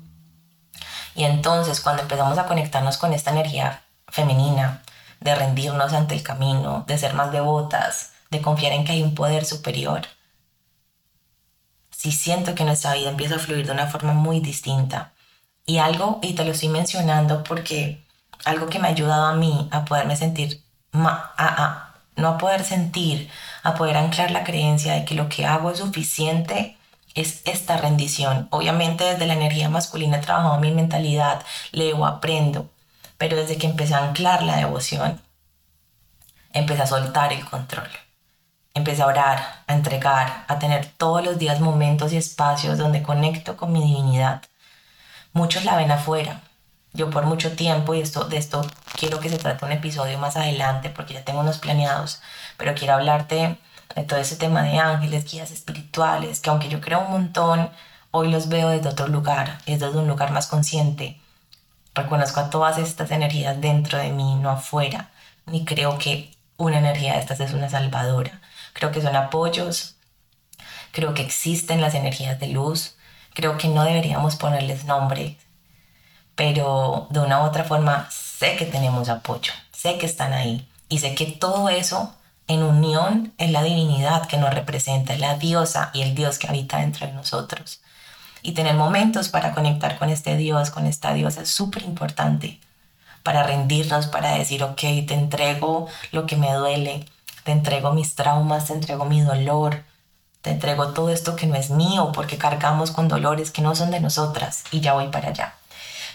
Y 1.15 1.23
entonces 1.23 1.81
cuando 1.81 2.03
empezamos 2.03 2.37
a 2.37 2.45
conectarnos 2.45 2.99
con 2.99 3.11
esta 3.11 3.31
energía 3.31 3.81
femenina, 4.07 4.83
de 5.19 5.33
rendirnos 5.33 5.93
ante 5.93 6.13
el 6.13 6.21
camino, 6.21 6.85
de 6.85 6.99
ser 6.99 7.15
más 7.15 7.31
devotas, 7.31 8.11
de 8.29 8.39
confiar 8.39 8.73
en 8.73 8.85
que 8.85 8.91
hay 8.91 9.01
un 9.01 9.15
poder 9.15 9.45
superior, 9.45 10.01
sí 11.89 12.11
siento 12.11 12.53
que 12.53 12.63
nuestra 12.63 12.93
vida 12.93 13.09
empieza 13.09 13.37
a 13.37 13.39
fluir 13.39 13.65
de 13.65 13.71
una 13.71 13.87
forma 13.87 14.13
muy 14.13 14.41
distinta. 14.41 15.13
Y 15.65 15.79
algo, 15.79 16.19
y 16.21 16.33
te 16.33 16.45
lo 16.45 16.51
estoy 16.51 16.69
mencionando 16.69 17.43
porque 17.43 18.05
algo 18.45 18.67
que 18.67 18.77
me 18.77 18.89
ha 18.89 18.91
ayudado 18.91 19.25
a 19.25 19.33
mí 19.33 19.69
a 19.71 19.85
poderme 19.85 20.15
sentir, 20.15 20.63
a, 20.93 21.88
no 22.19 22.29
a 22.29 22.37
poder 22.37 22.63
sentir, 22.63 23.29
a 23.63 23.75
poder 23.75 23.97
anclar 23.97 24.31
la 24.31 24.43
creencia 24.43 24.93
de 24.93 25.05
que 25.05 25.15
lo 25.15 25.29
que 25.29 25.45
hago 25.45 25.71
es 25.71 25.79
suficiente, 25.79 26.77
es 27.15 27.41
esta 27.45 27.77
rendición. 27.77 28.47
Obviamente 28.51 29.03
desde 29.03 29.27
la 29.27 29.33
energía 29.33 29.69
masculina 29.69 30.17
he 30.17 30.21
trabajado 30.21 30.59
mi 30.59 30.71
mentalidad, 30.71 31.43
leo, 31.71 32.05
aprendo, 32.05 32.69
pero 33.17 33.37
desde 33.37 33.57
que 33.57 33.67
empecé 33.67 33.95
a 33.95 34.05
anclar 34.05 34.43
la 34.43 34.57
devoción, 34.57 35.21
empecé 36.53 36.83
a 36.83 36.87
soltar 36.87 37.33
el 37.33 37.45
control. 37.45 37.89
Empecé 38.73 39.01
a 39.01 39.07
orar, 39.07 39.63
a 39.67 39.73
entregar, 39.73 40.45
a 40.47 40.59
tener 40.59 40.85
todos 40.85 41.23
los 41.23 41.37
días 41.37 41.59
momentos 41.59 42.13
y 42.13 42.17
espacios 42.17 42.77
donde 42.77 43.03
conecto 43.03 43.57
con 43.57 43.71
mi 43.71 43.81
divinidad. 43.81 44.43
Muchos 45.33 45.65
la 45.65 45.75
ven 45.75 45.91
afuera, 45.91 46.41
yo 46.93 47.09
por 47.09 47.25
mucho 47.25 47.55
tiempo, 47.55 47.93
y 47.93 48.01
esto, 48.01 48.25
de 48.25 48.37
esto 48.37 48.65
quiero 48.97 49.19
que 49.19 49.29
se 49.29 49.37
trate 49.37 49.65
un 49.65 49.71
episodio 49.71 50.17
más 50.17 50.35
adelante 50.35 50.89
porque 50.89 51.13
ya 51.13 51.23
tengo 51.23 51.41
unos 51.41 51.59
planeados, 51.59 52.21
pero 52.57 52.73
quiero 52.75 52.95
hablarte 52.95 53.57
de 53.95 54.03
todo 54.03 54.19
ese 54.19 54.35
tema 54.35 54.63
de 54.63 54.77
ángeles, 54.77 55.31
guías 55.31 55.51
espirituales, 55.51 56.39
que 56.39 56.49
aunque 56.49 56.69
yo 56.69 56.81
creo 56.81 57.01
un 57.01 57.11
montón, 57.11 57.69
hoy 58.11 58.29
los 58.29 58.49
veo 58.49 58.69
desde 58.69 58.89
otro 58.89 59.07
lugar, 59.07 59.59
es 59.65 59.79
desde 59.79 59.97
un 59.97 60.07
lugar 60.07 60.31
más 60.31 60.47
consciente. 60.47 61.19
Reconozco 61.95 62.39
a 62.39 62.49
todas 62.49 62.77
estas 62.77 63.11
energías 63.11 63.59
dentro 63.61 63.97
de 63.97 64.11
mí, 64.11 64.35
no 64.35 64.49
afuera, 64.49 65.09
ni 65.45 65.65
creo 65.65 65.97
que 65.97 66.31
una 66.57 66.79
energía 66.79 67.13
de 67.13 67.19
estas 67.19 67.39
es 67.39 67.53
una 67.53 67.69
salvadora. 67.69 68.41
Creo 68.73 68.91
que 68.91 69.01
son 69.01 69.15
apoyos, 69.15 69.95
creo 70.91 71.13
que 71.13 71.21
existen 71.21 71.81
las 71.81 71.95
energías 71.95 72.39
de 72.39 72.47
luz, 72.47 72.95
creo 73.33 73.57
que 73.57 73.67
no 73.67 73.83
deberíamos 73.83 74.35
ponerles 74.35 74.85
nombre, 74.85 75.37
pero 76.39 77.07
de 77.09 77.19
una 77.19 77.43
u 77.43 77.47
otra 77.47 77.65
forma 77.65 78.07
sé 78.09 78.55
que 78.55 78.63
tenemos 78.63 79.09
apoyo, 79.09 79.51
sé 79.73 79.97
que 79.97 80.05
están 80.05 80.31
ahí 80.31 80.65
y 80.87 80.99
sé 80.99 81.13
que 81.13 81.25
todo 81.25 81.67
eso 81.67 82.15
en 82.47 82.63
unión 82.63 83.33
es 83.37 83.51
la 83.51 83.61
divinidad 83.61 84.25
que 84.25 84.37
nos 84.37 84.53
representa, 84.53 85.11
es 85.11 85.19
la 85.19 85.37
diosa 85.37 85.91
y 85.93 86.01
el 86.01 86.15
Dios 86.15 86.39
que 86.39 86.47
habita 86.47 86.77
dentro 86.77 87.05
de 87.05 87.11
nosotros. 87.11 87.81
Y 88.41 88.53
tener 88.53 88.75
momentos 88.75 89.27
para 89.27 89.51
conectar 89.53 89.99
con 89.99 90.09
este 90.09 90.37
Dios, 90.37 90.69
con 90.69 90.85
esta 90.85 91.13
diosa, 91.13 91.41
es 91.41 91.49
súper 91.49 91.83
importante 91.83 92.61
para 93.21 93.43
rendirnos, 93.43 94.07
para 94.07 94.31
decir, 94.37 94.63
ok, 94.63 94.79
te 94.79 95.15
entrego 95.15 95.89
lo 96.13 96.25
que 96.25 96.37
me 96.37 96.53
duele, 96.53 97.05
te 97.43 97.51
entrego 97.51 97.91
mis 97.91 98.15
traumas, 98.15 98.67
te 98.67 98.73
entrego 98.75 99.03
mi 99.03 99.19
dolor, 99.19 99.83
te 100.41 100.51
entrego 100.51 100.93
todo 100.93 101.09
esto 101.09 101.35
que 101.35 101.47
no 101.47 101.55
es 101.55 101.69
mío, 101.69 102.13
porque 102.13 102.37
cargamos 102.37 102.91
con 102.91 103.09
dolores 103.09 103.51
que 103.51 103.61
no 103.61 103.75
son 103.75 103.91
de 103.91 103.99
nosotras 103.99 104.63
y 104.71 104.79
ya 104.79 104.93
voy 104.93 105.09
para 105.09 105.31
allá 105.31 105.58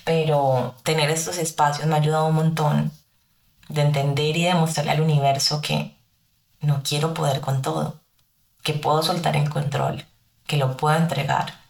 pero 0.05 0.75
tener 0.83 1.11
estos 1.11 1.39
espacios 1.39 1.87
me 1.87 1.95
ha 1.95 1.99
ayudado 1.99 2.27
un 2.27 2.35
montón 2.35 2.93
de 3.69 3.83
entender 3.83 4.37
y 4.37 4.45
demostrarle 4.45 4.93
al 4.93 5.01
universo 5.01 5.61
que 5.61 5.97
no 6.61 6.83
quiero 6.83 7.15
poder 7.15 7.41
con 7.41 7.63
todo, 7.63 8.01
que 8.63 8.75
puedo 8.75 9.03
soltar 9.03 9.37
el 9.37 9.49
control, 9.51 10.05
que 10.47 10.57
lo 10.57 10.77
puedo 10.77 10.97
entregar. 10.97 11.61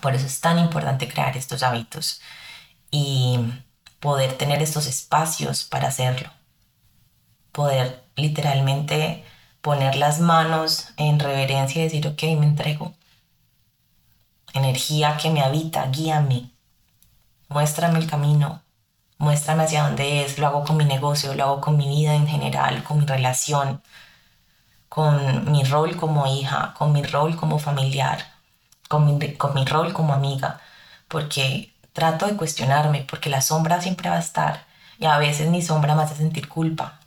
Por 0.00 0.14
eso 0.14 0.26
es 0.26 0.40
tan 0.40 0.58
importante 0.58 1.08
crear 1.08 1.36
estos 1.36 1.62
hábitos 1.62 2.20
y 2.90 3.38
poder 4.00 4.36
tener 4.38 4.62
estos 4.62 4.86
espacios 4.86 5.64
para 5.64 5.88
hacerlo. 5.88 6.30
Poder 7.52 8.04
literalmente 8.16 9.24
poner 9.60 9.96
las 9.96 10.20
manos 10.20 10.88
en 10.96 11.18
reverencia 11.18 11.80
y 11.80 11.84
decir, 11.84 12.06
ok, 12.06 12.22
me 12.38 12.46
entrego. 12.46 12.94
Energía 14.54 15.16
que 15.16 15.30
me 15.30 15.40
habita, 15.40 15.86
guíame, 15.86 16.51
muéstrame 17.52 17.98
el 17.98 18.08
camino, 18.08 18.62
muéstrame 19.18 19.64
hacia 19.64 19.84
dónde 19.84 20.24
es, 20.24 20.38
lo 20.38 20.46
hago 20.46 20.64
con 20.64 20.76
mi 20.76 20.84
negocio, 20.84 21.34
lo 21.34 21.44
hago 21.44 21.60
con 21.60 21.76
mi 21.76 21.88
vida 21.88 22.14
en 22.14 22.26
general, 22.26 22.82
con 22.82 22.98
mi 22.98 23.06
relación, 23.06 23.82
con 24.88 25.50
mi 25.50 25.64
rol 25.64 25.96
como 25.96 26.26
hija, 26.26 26.74
con 26.76 26.92
mi 26.92 27.02
rol 27.02 27.36
como 27.36 27.58
familiar, 27.58 28.26
con 28.88 29.06
mi, 29.06 29.34
con 29.34 29.54
mi 29.54 29.64
rol 29.64 29.92
como 29.92 30.12
amiga, 30.12 30.60
porque 31.08 31.72
trato 31.92 32.26
de 32.26 32.36
cuestionarme, 32.36 33.06
porque 33.08 33.30
la 33.30 33.42
sombra 33.42 33.80
siempre 33.80 34.10
va 34.10 34.16
a 34.16 34.20
estar 34.20 34.64
y 34.98 35.06
a 35.06 35.18
veces 35.18 35.48
mi 35.48 35.62
sombra 35.62 35.94
me 35.94 36.02
hace 36.02 36.16
sentir 36.16 36.48
culpa, 36.48 37.00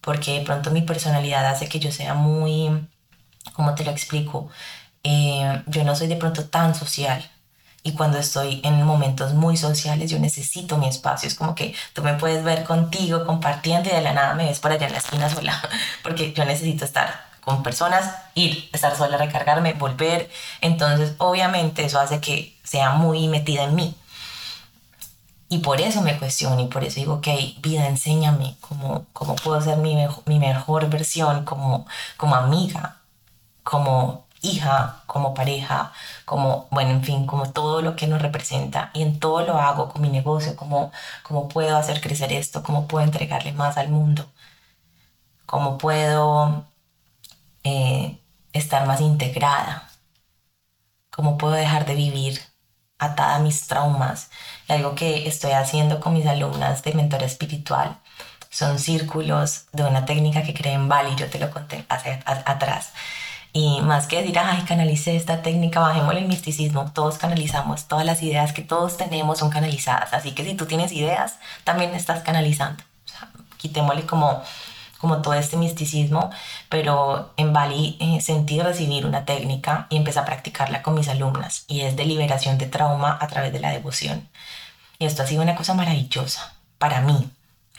porque 0.00 0.38
de 0.38 0.44
pronto 0.44 0.70
mi 0.70 0.82
personalidad 0.82 1.46
hace 1.46 1.68
que 1.68 1.80
yo 1.80 1.90
sea 1.92 2.14
muy, 2.14 2.88
¿cómo 3.54 3.74
te 3.74 3.84
lo 3.84 3.90
explico? 3.90 4.50
Eh, 5.02 5.62
yo 5.66 5.84
no 5.84 5.96
soy 5.96 6.08
de 6.08 6.16
pronto 6.16 6.46
tan 6.48 6.74
social, 6.74 7.28
y 7.86 7.92
cuando 7.92 8.18
estoy 8.18 8.60
en 8.64 8.82
momentos 8.82 9.32
muy 9.32 9.56
sociales 9.56 10.10
yo 10.10 10.18
necesito 10.18 10.76
mi 10.76 10.88
espacio. 10.88 11.28
Es 11.28 11.36
como 11.36 11.54
que 11.54 11.72
tú 11.92 12.02
me 12.02 12.14
puedes 12.14 12.42
ver 12.42 12.64
contigo 12.64 13.24
compartiendo 13.24 13.88
y 13.88 13.92
de 13.92 14.00
la 14.00 14.12
nada 14.12 14.34
me 14.34 14.46
ves 14.46 14.58
por 14.58 14.72
allá 14.72 14.86
en 14.86 14.92
la 14.92 14.98
esquina 14.98 15.30
sola, 15.30 15.62
porque 16.02 16.32
yo 16.32 16.44
necesito 16.44 16.84
estar 16.84 17.26
con 17.42 17.62
personas, 17.62 18.12
ir, 18.34 18.68
estar 18.72 18.96
sola, 18.96 19.18
recargarme, 19.18 19.74
volver. 19.74 20.28
Entonces 20.60 21.14
obviamente 21.18 21.84
eso 21.84 22.00
hace 22.00 22.20
que 22.20 22.58
sea 22.64 22.90
muy 22.90 23.28
metida 23.28 23.62
en 23.62 23.76
mí. 23.76 23.94
Y 25.48 25.58
por 25.58 25.80
eso 25.80 26.02
me 26.02 26.18
cuestiono 26.18 26.60
y 26.60 26.66
por 26.66 26.82
eso 26.82 26.98
digo, 26.98 27.14
ok, 27.14 27.28
vida, 27.60 27.86
enséñame 27.86 28.56
cómo, 28.60 29.06
cómo 29.12 29.36
puedo 29.36 29.60
ser 29.60 29.76
mi, 29.76 29.96
mi 30.24 30.40
mejor 30.40 30.90
versión 30.90 31.44
como, 31.44 31.86
como 32.16 32.34
amiga, 32.34 32.96
como 33.62 34.25
hija, 34.50 35.02
como 35.06 35.34
pareja, 35.34 35.92
como, 36.24 36.68
bueno, 36.70 36.90
en 36.90 37.02
fin, 37.04 37.26
como 37.26 37.52
todo 37.52 37.82
lo 37.82 37.96
que 37.96 38.06
nos 38.06 38.22
representa 38.22 38.90
y 38.94 39.02
en 39.02 39.18
todo 39.20 39.42
lo 39.42 39.58
hago 39.58 39.88
con 39.88 40.02
mi 40.02 40.08
negocio, 40.10 40.56
como, 40.56 40.92
cómo 41.22 41.48
puedo 41.48 41.76
hacer 41.76 42.00
crecer 42.00 42.32
esto, 42.32 42.62
cómo 42.62 42.86
puedo 42.88 43.04
entregarle 43.04 43.52
más 43.52 43.76
al 43.78 43.88
mundo, 43.88 44.26
cómo 45.46 45.78
puedo 45.78 46.66
eh, 47.64 48.20
estar 48.52 48.86
más 48.86 49.00
integrada, 49.00 49.90
cómo 51.10 51.38
puedo 51.38 51.54
dejar 51.54 51.86
de 51.86 51.94
vivir 51.94 52.40
atada 52.98 53.36
a 53.36 53.38
mis 53.40 53.66
traumas. 53.66 54.30
Y 54.68 54.72
algo 54.72 54.94
que 54.94 55.28
estoy 55.28 55.52
haciendo 55.52 56.00
con 56.00 56.14
mis 56.14 56.26
alumnas 56.26 56.82
de 56.82 56.94
mentora 56.94 57.26
espiritual 57.26 57.98
son 58.50 58.78
círculos 58.78 59.66
de 59.72 59.84
una 59.84 60.06
técnica 60.06 60.42
que 60.42 60.54
creé 60.54 60.74
en 60.74 60.88
Bali, 60.88 61.14
yo 61.16 61.28
te 61.30 61.38
lo 61.38 61.50
conté 61.50 61.84
hace, 61.88 62.22
atrás 62.26 62.92
y 63.52 63.80
más 63.80 64.06
que 64.06 64.20
decir, 64.20 64.38
ay, 64.38 64.62
canalicé 64.62 65.16
esta 65.16 65.42
técnica, 65.42 65.80
bajémosle 65.80 66.20
el 66.20 66.28
misticismo, 66.28 66.90
todos 66.92 67.18
canalizamos, 67.18 67.88
todas 67.88 68.04
las 68.04 68.22
ideas 68.22 68.52
que 68.52 68.62
todos 68.62 68.96
tenemos 68.96 69.38
son 69.38 69.50
canalizadas. 69.50 70.12
Así 70.12 70.32
que 70.32 70.44
si 70.44 70.54
tú 70.54 70.66
tienes 70.66 70.92
ideas, 70.92 71.38
también 71.64 71.94
estás 71.94 72.22
canalizando. 72.22 72.82
O 73.06 73.08
sea, 73.08 73.28
quitémosle 73.56 74.04
como, 74.04 74.42
como 74.98 75.22
todo 75.22 75.34
este 75.34 75.56
misticismo, 75.56 76.30
pero 76.68 77.32
en 77.36 77.52
Bali 77.52 77.96
eh, 78.00 78.20
sentí 78.20 78.60
recibir 78.60 79.06
una 79.06 79.24
técnica 79.24 79.86
y 79.88 79.96
empecé 79.96 80.18
a 80.18 80.24
practicarla 80.24 80.82
con 80.82 80.94
mis 80.94 81.08
alumnas 81.08 81.64
y 81.66 81.80
es 81.80 81.96
de 81.96 82.04
liberación 82.04 82.58
de 82.58 82.66
trauma 82.66 83.16
a 83.20 83.26
través 83.26 83.52
de 83.52 83.60
la 83.60 83.70
devoción. 83.70 84.28
Y 84.98 85.06
esto 85.06 85.22
ha 85.22 85.26
sido 85.26 85.42
una 85.42 85.56
cosa 85.56 85.74
maravillosa 85.74 86.54
para 86.78 87.00
mí, 87.00 87.30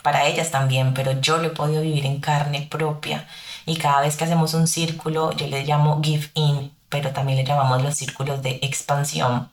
para 0.02 0.26
ellas 0.26 0.52
también, 0.52 0.94
pero 0.94 1.20
yo 1.20 1.38
lo 1.38 1.48
he 1.48 1.52
podido 1.52 1.82
vivir 1.82 2.06
en 2.06 2.20
carne 2.20 2.68
propia 2.70 3.28
y 3.68 3.76
cada 3.76 4.00
vez 4.00 4.16
que 4.16 4.24
hacemos 4.24 4.54
un 4.54 4.66
círculo, 4.66 5.34
yo 5.34 5.46
le 5.46 5.66
llamo 5.66 6.00
give 6.02 6.32
in, 6.36 6.74
pero 6.88 7.12
también 7.12 7.38
le 7.38 7.44
llamamos 7.44 7.84
los 7.84 7.96
círculos 7.96 8.42
de 8.42 8.60
expansión, 8.64 9.52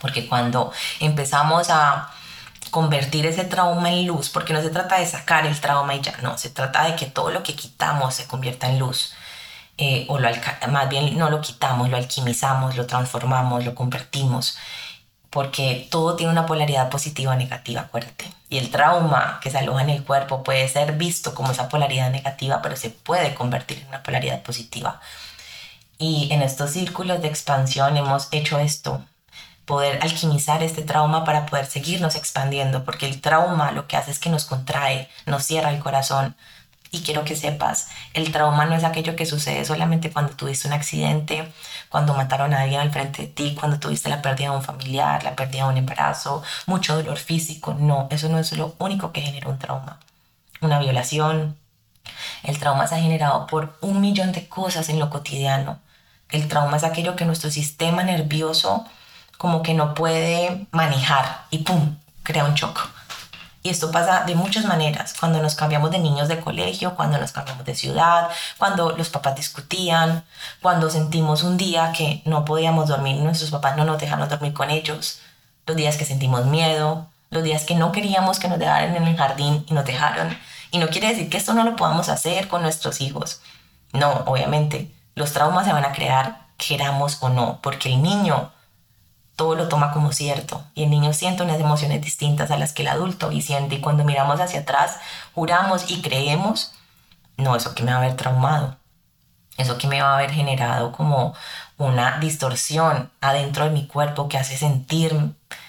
porque 0.00 0.28
cuando 0.28 0.72
empezamos 1.00 1.68
a 1.68 2.08
convertir 2.70 3.26
ese 3.26 3.44
trauma 3.44 3.90
en 3.90 4.06
luz, 4.06 4.30
porque 4.30 4.52
no 4.52 4.62
se 4.62 4.70
trata 4.70 5.00
de 5.00 5.06
sacar 5.06 5.46
el 5.46 5.60
trauma 5.60 5.96
y 5.96 6.00
ya, 6.00 6.16
no, 6.22 6.38
se 6.38 6.50
trata 6.50 6.84
de 6.84 6.94
que 6.94 7.06
todo 7.06 7.30
lo 7.30 7.42
que 7.42 7.56
quitamos 7.56 8.14
se 8.14 8.26
convierta 8.28 8.68
en 8.68 8.78
luz. 8.78 9.14
Eh, 9.78 10.06
o 10.08 10.18
lo 10.18 10.28
más 10.70 10.88
bien 10.88 11.18
no 11.18 11.28
lo 11.28 11.40
quitamos, 11.40 11.90
lo 11.90 11.96
alquimizamos, 11.96 12.76
lo 12.76 12.86
transformamos, 12.86 13.64
lo 13.64 13.74
convertimos 13.74 14.56
porque 15.36 15.86
todo 15.90 16.16
tiene 16.16 16.32
una 16.32 16.46
polaridad 16.46 16.88
positiva 16.88 17.32
o 17.32 17.36
negativa, 17.36 17.82
acuérdate. 17.82 18.24
Y 18.48 18.56
el 18.56 18.70
trauma 18.70 19.38
que 19.42 19.50
se 19.50 19.58
aloja 19.58 19.82
en 19.82 19.90
el 19.90 20.02
cuerpo 20.02 20.42
puede 20.42 20.66
ser 20.66 20.92
visto 20.92 21.34
como 21.34 21.52
esa 21.52 21.68
polaridad 21.68 22.10
negativa, 22.10 22.62
pero 22.62 22.74
se 22.74 22.88
puede 22.88 23.34
convertir 23.34 23.80
en 23.80 23.88
una 23.88 24.02
polaridad 24.02 24.42
positiva. 24.42 24.98
Y 25.98 26.28
en 26.32 26.40
estos 26.40 26.70
círculos 26.70 27.20
de 27.20 27.28
expansión 27.28 27.98
hemos 27.98 28.28
hecho 28.32 28.58
esto. 28.58 29.04
poder 29.66 29.98
alquimizar 30.00 30.62
este 30.62 30.80
trauma 30.80 31.24
para 31.24 31.44
poder 31.44 31.66
seguirnos 31.66 32.14
expandiendo, 32.14 32.86
porque 32.86 33.04
el 33.04 33.20
trauma 33.20 33.72
lo 33.72 33.86
que 33.86 33.98
hace 33.98 34.12
es 34.12 34.18
que 34.18 34.30
nos 34.30 34.46
contrae, 34.46 35.10
nos 35.26 35.44
cierra 35.44 35.70
el 35.70 35.80
corazón. 35.80 36.34
Y 36.90 37.02
quiero 37.02 37.24
que 37.24 37.36
sepas, 37.36 37.88
el 38.14 38.30
trauma 38.32 38.64
no 38.64 38.74
es 38.74 38.84
aquello 38.84 39.16
que 39.16 39.26
sucede 39.26 39.64
solamente 39.64 40.12
cuando 40.12 40.34
tuviste 40.34 40.68
un 40.68 40.74
accidente, 40.74 41.52
cuando 41.88 42.14
mataron 42.14 42.54
a 42.54 42.62
alguien 42.62 42.80
al 42.80 42.92
frente 42.92 43.22
de 43.22 43.28
ti, 43.28 43.56
cuando 43.58 43.78
tuviste 43.78 44.08
la 44.08 44.22
pérdida 44.22 44.50
de 44.50 44.56
un 44.56 44.62
familiar, 44.62 45.22
la 45.24 45.34
pérdida 45.34 45.64
de 45.64 45.70
un 45.70 45.76
embarazo, 45.78 46.42
mucho 46.66 46.96
dolor 46.96 47.18
físico. 47.18 47.74
No, 47.74 48.08
eso 48.10 48.28
no 48.28 48.38
es 48.38 48.52
lo 48.52 48.74
único 48.78 49.12
que 49.12 49.22
genera 49.22 49.48
un 49.48 49.58
trauma. 49.58 49.98
Una 50.60 50.78
violación. 50.78 51.56
El 52.42 52.58
trauma 52.58 52.86
se 52.86 52.94
ha 52.94 53.00
generado 53.00 53.46
por 53.46 53.76
un 53.80 54.00
millón 54.00 54.32
de 54.32 54.48
cosas 54.48 54.88
en 54.88 54.98
lo 54.98 55.10
cotidiano. 55.10 55.80
El 56.30 56.48
trauma 56.48 56.76
es 56.76 56.84
aquello 56.84 57.16
que 57.16 57.24
nuestro 57.24 57.50
sistema 57.50 58.02
nervioso 58.02 58.84
como 59.38 59.62
que 59.62 59.74
no 59.74 59.94
puede 59.94 60.66
manejar 60.70 61.44
y 61.50 61.58
¡pum! 61.58 61.96
crea 62.22 62.44
un 62.44 62.54
choque. 62.54 62.80
Y 63.66 63.68
esto 63.68 63.90
pasa 63.90 64.22
de 64.24 64.36
muchas 64.36 64.64
maneras, 64.64 65.12
cuando 65.18 65.42
nos 65.42 65.56
cambiamos 65.56 65.90
de 65.90 65.98
niños 65.98 66.28
de 66.28 66.38
colegio, 66.38 66.94
cuando 66.94 67.18
nos 67.18 67.32
cambiamos 67.32 67.64
de 67.64 67.74
ciudad, 67.74 68.28
cuando 68.58 68.92
los 68.92 69.08
papás 69.08 69.34
discutían, 69.34 70.22
cuando 70.62 70.88
sentimos 70.88 71.42
un 71.42 71.56
día 71.56 71.90
que 71.90 72.22
no 72.26 72.44
podíamos 72.44 72.86
dormir, 72.86 73.16
nuestros 73.16 73.50
papás 73.50 73.76
no 73.76 73.84
nos 73.84 73.98
dejaron 73.98 74.28
dormir 74.28 74.52
con 74.52 74.70
ellos, 74.70 75.18
los 75.66 75.76
días 75.76 75.96
que 75.96 76.04
sentimos 76.04 76.46
miedo, 76.46 77.08
los 77.30 77.42
días 77.42 77.64
que 77.64 77.74
no 77.74 77.90
queríamos 77.90 78.38
que 78.38 78.46
nos 78.46 78.60
dejaran 78.60 78.94
en 78.94 79.08
el 79.08 79.16
jardín 79.16 79.66
y 79.68 79.74
nos 79.74 79.84
dejaron. 79.84 80.38
Y 80.70 80.78
no 80.78 80.86
quiere 80.86 81.08
decir 81.08 81.28
que 81.28 81.36
esto 81.36 81.52
no 81.52 81.64
lo 81.64 81.74
podamos 81.74 82.08
hacer 82.08 82.46
con 82.46 82.62
nuestros 82.62 83.00
hijos. 83.00 83.40
No, 83.92 84.22
obviamente, 84.26 84.92
los 85.16 85.32
traumas 85.32 85.66
se 85.66 85.72
van 85.72 85.84
a 85.84 85.90
crear, 85.90 86.46
queramos 86.56 87.18
o 87.20 87.30
no, 87.30 87.58
porque 87.62 87.88
el 87.88 88.00
niño 88.00 88.52
todo 89.36 89.54
lo 89.54 89.68
toma 89.68 89.92
como 89.92 90.12
cierto. 90.12 90.64
Y 90.74 90.84
el 90.84 90.90
niño 90.90 91.12
siente 91.12 91.42
unas 91.42 91.60
emociones 91.60 92.00
distintas 92.00 92.50
a 92.50 92.58
las 92.58 92.72
que 92.72 92.82
el 92.82 92.88
adulto 92.88 93.30
y 93.30 93.42
siente 93.42 93.76
y 93.76 93.80
cuando 93.80 94.04
miramos 94.04 94.40
hacia 94.40 94.60
atrás 94.60 94.96
juramos 95.34 95.90
y 95.90 96.00
creemos, 96.00 96.72
no, 97.36 97.54
eso 97.54 97.74
que 97.74 97.82
me 97.82 97.92
va 97.92 97.98
a 97.98 98.00
haber 98.02 98.16
traumado, 98.16 98.78
eso 99.58 99.78
que 99.78 99.86
me 99.86 100.00
va 100.00 100.12
a 100.12 100.14
haber 100.16 100.32
generado 100.32 100.90
como 100.90 101.34
una 101.76 102.18
distorsión 102.18 103.12
adentro 103.20 103.64
de 103.64 103.70
mi 103.70 103.86
cuerpo 103.86 104.28
que 104.28 104.38
hace 104.38 104.56
sentir, 104.56 105.14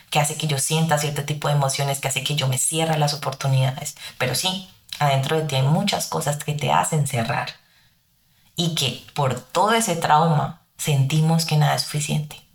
que 0.09 0.19
hace 0.19 0.37
que 0.37 0.47
yo 0.47 0.57
sienta 0.57 0.97
cierto 0.97 1.25
tipo 1.25 1.49
de 1.49 1.55
emociones, 1.55 1.99
que 1.99 2.07
hace 2.07 2.23
que 2.23 2.35
yo 2.35 2.47
me 2.47 2.57
cierre 2.57 2.97
las 2.97 3.13
oportunidades. 3.13 3.97
Pero 4.17 4.33
sí, 4.35 4.69
adentro 4.99 5.35
de 5.37 5.43
ti 5.43 5.55
hay 5.55 5.63
muchas 5.63 6.07
cosas 6.07 6.37
que 6.37 6.53
te 6.53 6.71
hacen 6.71 7.07
cerrar. 7.07 7.49
Y 8.55 8.75
que 8.75 9.05
por 9.13 9.39
todo 9.39 9.73
ese 9.73 9.97
trauma 9.97 10.61
sentimos 10.77 11.45
que 11.45 11.57
nada 11.57 11.75
es 11.75 11.83
suficiente 11.83 12.46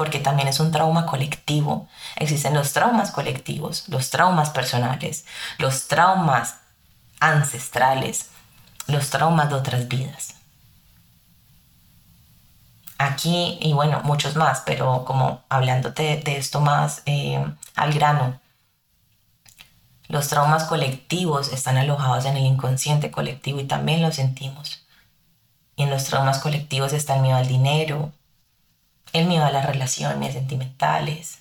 porque 0.00 0.18
también 0.18 0.48
es 0.48 0.60
un 0.60 0.72
trauma 0.72 1.04
colectivo. 1.04 1.86
Existen 2.16 2.54
los 2.54 2.72
traumas 2.72 3.10
colectivos, 3.10 3.86
los 3.88 4.08
traumas 4.08 4.48
personales, 4.48 5.26
los 5.58 5.88
traumas 5.88 6.54
ancestrales, 7.20 8.30
los 8.86 9.10
traumas 9.10 9.50
de 9.50 9.56
otras 9.56 9.88
vidas. 9.88 10.36
Aquí, 12.96 13.58
y 13.60 13.74
bueno, 13.74 14.00
muchos 14.02 14.36
más, 14.36 14.62
pero 14.64 15.04
como 15.04 15.42
hablándote 15.50 16.16
de 16.24 16.38
esto 16.38 16.62
más 16.62 17.02
eh, 17.04 17.44
al 17.76 17.92
grano, 17.92 18.40
los 20.08 20.28
traumas 20.28 20.64
colectivos 20.64 21.52
están 21.52 21.76
alojados 21.76 22.24
en 22.24 22.38
el 22.38 22.46
inconsciente 22.46 23.10
colectivo 23.10 23.60
y 23.60 23.64
también 23.64 24.00
lo 24.00 24.10
sentimos. 24.12 24.82
Y 25.76 25.82
en 25.82 25.90
los 25.90 26.04
traumas 26.04 26.38
colectivos 26.38 26.94
está 26.94 27.16
el 27.16 27.20
miedo 27.20 27.36
al 27.36 27.48
dinero, 27.48 28.14
el 29.12 29.26
miedo 29.26 29.44
a 29.44 29.50
las 29.50 29.66
relaciones 29.66 30.34
sentimentales, 30.34 31.38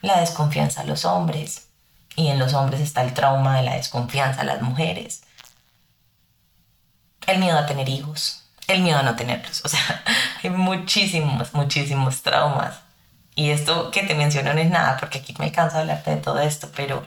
la 0.00 0.20
desconfianza 0.20 0.82
a 0.82 0.84
los 0.84 1.04
hombres, 1.04 1.68
y 2.14 2.28
en 2.28 2.38
los 2.38 2.54
hombres 2.54 2.80
está 2.80 3.02
el 3.02 3.14
trauma 3.14 3.56
de 3.56 3.62
la 3.62 3.76
desconfianza 3.76 4.42
a 4.42 4.44
las 4.44 4.62
mujeres, 4.62 5.22
el 7.26 7.38
miedo 7.38 7.58
a 7.58 7.66
tener 7.66 7.88
hijos, 7.88 8.44
el 8.68 8.82
miedo 8.82 8.98
a 8.98 9.02
no 9.02 9.16
tenerlos, 9.16 9.62
o 9.64 9.68
sea, 9.68 10.04
hay 10.42 10.50
muchísimos, 10.50 11.54
muchísimos 11.54 12.22
traumas. 12.22 12.76
Y 13.34 13.48
esto 13.48 13.90
que 13.90 14.02
te 14.02 14.14
menciono 14.14 14.52
no 14.52 14.60
es 14.60 14.70
nada, 14.70 14.98
porque 14.98 15.18
aquí 15.18 15.34
me 15.38 15.50
canso 15.50 15.76
de 15.76 15.82
hablarte 15.82 16.10
de 16.10 16.16
todo 16.18 16.38
esto, 16.40 16.70
pero 16.76 17.06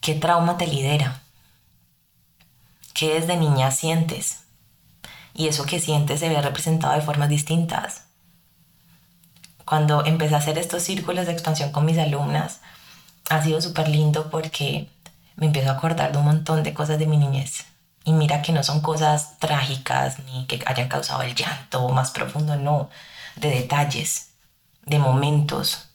¿qué 0.00 0.16
trauma 0.16 0.56
te 0.58 0.66
lidera? 0.66 1.22
¿Qué 2.92 3.14
desde 3.14 3.36
niña 3.36 3.70
sientes? 3.70 4.40
Y 5.34 5.46
eso 5.46 5.66
que 5.66 5.78
sientes 5.78 6.18
se 6.18 6.28
ve 6.28 6.42
representado 6.42 6.94
de 6.94 7.00
formas 7.00 7.28
distintas 7.28 8.06
cuando 9.72 10.04
empecé 10.04 10.34
a 10.34 10.38
hacer 10.38 10.58
estos 10.58 10.82
círculos 10.82 11.24
de 11.24 11.32
expansión 11.32 11.72
con 11.72 11.86
mis 11.86 11.96
alumnas, 11.96 12.60
ha 13.30 13.42
sido 13.42 13.58
súper 13.62 13.88
lindo 13.88 14.28
porque 14.30 14.90
me 15.36 15.46
empiezo 15.46 15.70
a 15.70 15.72
acordar 15.72 16.12
de 16.12 16.18
un 16.18 16.26
montón 16.26 16.62
de 16.62 16.74
cosas 16.74 16.98
de 16.98 17.06
mi 17.06 17.16
niñez. 17.16 17.64
Y 18.04 18.12
mira 18.12 18.42
que 18.42 18.52
no 18.52 18.62
son 18.62 18.82
cosas 18.82 19.38
trágicas 19.38 20.18
ni 20.26 20.44
que 20.44 20.62
hayan 20.66 20.88
causado 20.88 21.22
el 21.22 21.34
llanto 21.34 21.88
más 21.88 22.10
profundo, 22.10 22.54
no, 22.56 22.90
de 23.36 23.48
detalles, 23.48 24.34
de 24.84 24.98
momentos. 24.98 25.88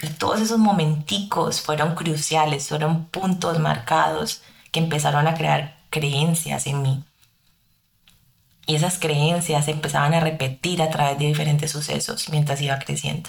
Y 0.00 0.06
todos 0.06 0.40
esos 0.40 0.58
momenticos 0.58 1.60
fueron 1.60 1.94
cruciales, 1.94 2.68
fueron 2.68 3.04
puntos 3.04 3.58
marcados 3.58 4.40
que 4.72 4.80
empezaron 4.80 5.26
a 5.26 5.34
crear 5.34 5.76
creencias 5.90 6.66
en 6.66 6.80
mí. 6.80 7.04
Y 8.70 8.76
esas 8.76 9.00
creencias 9.00 9.66
empezaban 9.66 10.14
a 10.14 10.20
repetir 10.20 10.80
a 10.80 10.90
través 10.90 11.18
de 11.18 11.26
diferentes 11.26 11.72
sucesos 11.72 12.28
mientras 12.28 12.60
iba 12.60 12.78
creciendo. 12.78 13.28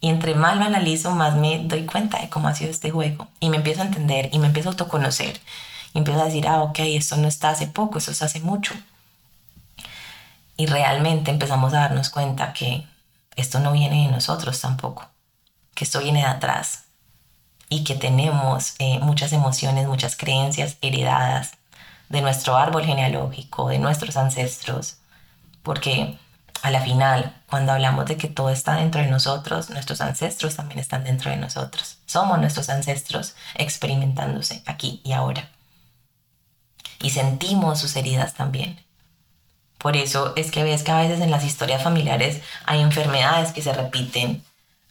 Y 0.00 0.10
entre 0.10 0.34
más 0.34 0.58
lo 0.58 0.64
analizo, 0.64 1.12
más 1.12 1.34
me 1.34 1.60
doy 1.60 1.86
cuenta 1.86 2.20
de 2.20 2.28
cómo 2.28 2.48
ha 2.48 2.54
sido 2.54 2.70
este 2.70 2.90
juego. 2.90 3.26
Y 3.40 3.48
me 3.48 3.56
empiezo 3.56 3.80
a 3.80 3.86
entender 3.86 4.28
y 4.32 4.38
me 4.38 4.48
empiezo 4.48 4.68
a 4.68 4.72
autoconocer. 4.72 5.40
Y 5.94 5.98
empiezo 5.98 6.20
a 6.20 6.26
decir, 6.26 6.46
ah, 6.46 6.62
ok, 6.62 6.78
esto 6.80 7.16
no 7.16 7.26
está 7.26 7.48
hace 7.48 7.68
poco, 7.68 7.96
esto 7.96 8.10
está 8.10 8.26
hace 8.26 8.40
mucho. 8.40 8.74
Y 10.58 10.66
realmente 10.66 11.30
empezamos 11.30 11.72
a 11.72 11.78
darnos 11.78 12.10
cuenta 12.10 12.52
que 12.52 12.84
esto 13.36 13.60
no 13.60 13.72
viene 13.72 14.04
de 14.04 14.12
nosotros 14.12 14.60
tampoco, 14.60 15.08
que 15.74 15.84
esto 15.84 16.00
viene 16.00 16.18
de 16.18 16.26
atrás. 16.26 16.84
Y 17.70 17.82
que 17.84 17.94
tenemos 17.94 18.74
eh, 18.78 18.98
muchas 18.98 19.32
emociones, 19.32 19.88
muchas 19.88 20.16
creencias 20.16 20.76
heredadas 20.82 21.52
de 22.08 22.22
nuestro 22.22 22.56
árbol 22.56 22.84
genealógico, 22.84 23.68
de 23.68 23.78
nuestros 23.78 24.16
ancestros, 24.16 24.98
porque 25.62 26.18
a 26.62 26.70
la 26.70 26.80
final, 26.80 27.34
cuando 27.48 27.72
hablamos 27.72 28.06
de 28.06 28.16
que 28.16 28.28
todo 28.28 28.48
está 28.50 28.76
dentro 28.76 29.02
de 29.02 29.08
nosotros, 29.08 29.68
nuestros 29.70 30.00
ancestros 30.00 30.56
también 30.56 30.80
están 30.80 31.04
dentro 31.04 31.30
de 31.30 31.36
nosotros. 31.36 31.98
Somos 32.06 32.38
nuestros 32.38 32.70
ancestros 32.70 33.34
experimentándose 33.54 34.62
aquí 34.64 35.02
y 35.04 35.12
ahora. 35.12 35.50
Y 37.00 37.10
sentimos 37.10 37.80
sus 37.80 37.96
heridas 37.96 38.32
también. 38.32 38.80
Por 39.76 39.98
eso 39.98 40.32
es 40.36 40.50
que 40.50 40.64
ves 40.64 40.82
que 40.82 40.92
a 40.92 41.02
veces 41.02 41.20
en 41.20 41.30
las 41.30 41.44
historias 41.44 41.82
familiares 41.82 42.40
hay 42.64 42.80
enfermedades 42.80 43.52
que 43.52 43.60
se 43.60 43.74
repiten, 43.74 44.42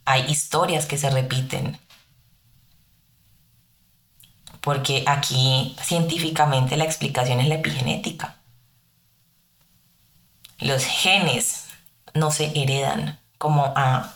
hay 0.06 0.30
historias 0.30 0.86
que 0.86 1.00
se 1.00 1.10
repiten, 1.10 1.80
porque 4.64 5.04
aquí 5.08 5.76
científicamente 5.84 6.78
la 6.78 6.86
explicación 6.86 7.42
es 7.42 7.50
la 7.50 7.56
epigenética. 7.56 8.38
Los 10.60 10.86
genes 10.86 11.66
no 12.14 12.32
se 12.32 12.46
heredan 12.58 13.20
como 13.38 13.74
ha 13.76 14.14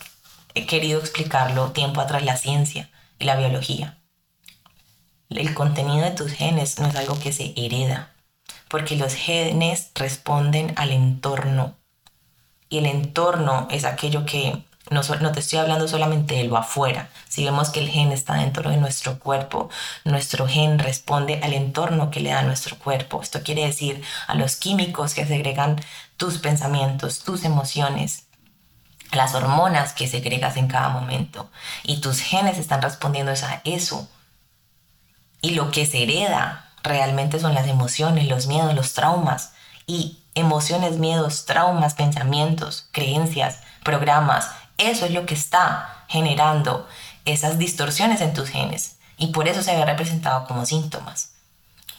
querido 0.70 1.02
explicarlo 1.02 1.72
tiempo 1.72 2.00
atrás 2.00 2.24
la 2.24 2.38
ciencia 2.38 2.90
y 3.20 3.26
la 3.26 3.36
biología. 3.36 3.98
El 5.30 5.54
contenido 5.54 6.06
de 6.06 6.12
tus 6.12 6.32
genes 6.32 6.80
no 6.80 6.88
es 6.88 6.96
algo 6.96 7.20
que 7.20 7.34
se 7.34 7.54
hereda, 7.58 8.14
porque 8.70 8.96
los 8.96 9.14
genes 9.16 9.92
responden 9.96 10.74
al 10.78 10.92
entorno. 10.92 11.76
Y 12.70 12.78
el 12.78 12.86
entorno 12.86 13.68
es 13.70 13.84
aquello 13.84 14.26
que 14.26 14.64
no, 14.90 15.32
te 15.32 15.40
estoy 15.40 15.60
hablando 15.60 15.88
solamente 15.88 16.36
de 16.36 16.44
lo 16.46 16.58
afuera. 16.58 17.10
Si 17.28 17.44
vemos 17.44 17.70
que 17.70 17.80
el 17.80 17.90
gen 17.90 18.12
está 18.12 18.36
dentro 18.36 18.70
de 18.70 18.78
nuestro 18.78 19.20
cuerpo, 19.20 19.70
nuestro 20.06 20.48
gen 20.48 20.80
responde 20.80 21.40
al 21.44 21.54
entorno 21.54 22.10
que 22.10 22.20
le 22.20 22.30
da 22.30 22.42
nuestro 22.44 22.78
cuerpo. 22.78 23.22
Esto 23.22 23.44
quiere 23.44 23.66
decir 23.66 24.04
a 24.28 24.36
los 24.36 24.56
químicos 24.56 25.14
que 25.14 25.26
segregan 25.26 25.80
tus 26.16 26.38
pensamientos, 26.38 27.20
tus 27.20 27.44
emociones, 27.44 28.28
las 29.12 29.36
hormonas 29.36 29.94
que 29.94 30.08
segregas 30.08 30.58
en 30.58 30.68
cada 30.68 30.90
momento. 30.90 31.50
Y 31.84 32.02
tus 32.02 32.20
genes 32.20 32.58
están 32.58 32.82
respondiendo 32.82 33.32
a 33.32 33.62
eso. 33.66 34.08
Y 35.42 35.52
lo 35.52 35.72
que 35.72 35.86
se 35.86 36.04
hereda 36.04 36.72
realmente 36.84 37.40
son 37.40 37.54
las 37.54 37.68
emociones, 37.68 38.28
los 38.28 38.48
miedos, 38.48 38.74
los 38.74 38.94
traumas. 38.94 39.54
Y 39.86 40.20
emociones, 40.34 40.98
miedos, 40.98 41.46
traumas, 41.46 41.94
pensamientos, 41.94 42.88
creencias, 42.92 43.60
programas, 43.84 44.50
eso 44.78 45.06
es 45.06 45.12
lo 45.12 45.26
que 45.26 45.34
está 45.34 46.06
generando 46.08 46.88
esas 47.26 47.58
distorsiones 47.58 48.22
en 48.22 48.34
tus 48.34 48.50
genes 48.50 48.98
y 49.18 49.28
por 49.28 49.48
eso 49.48 49.62
se 49.64 49.76
ve 49.76 49.86
representado 49.86 50.46
como 50.48 50.66
síntomas. 50.66 51.34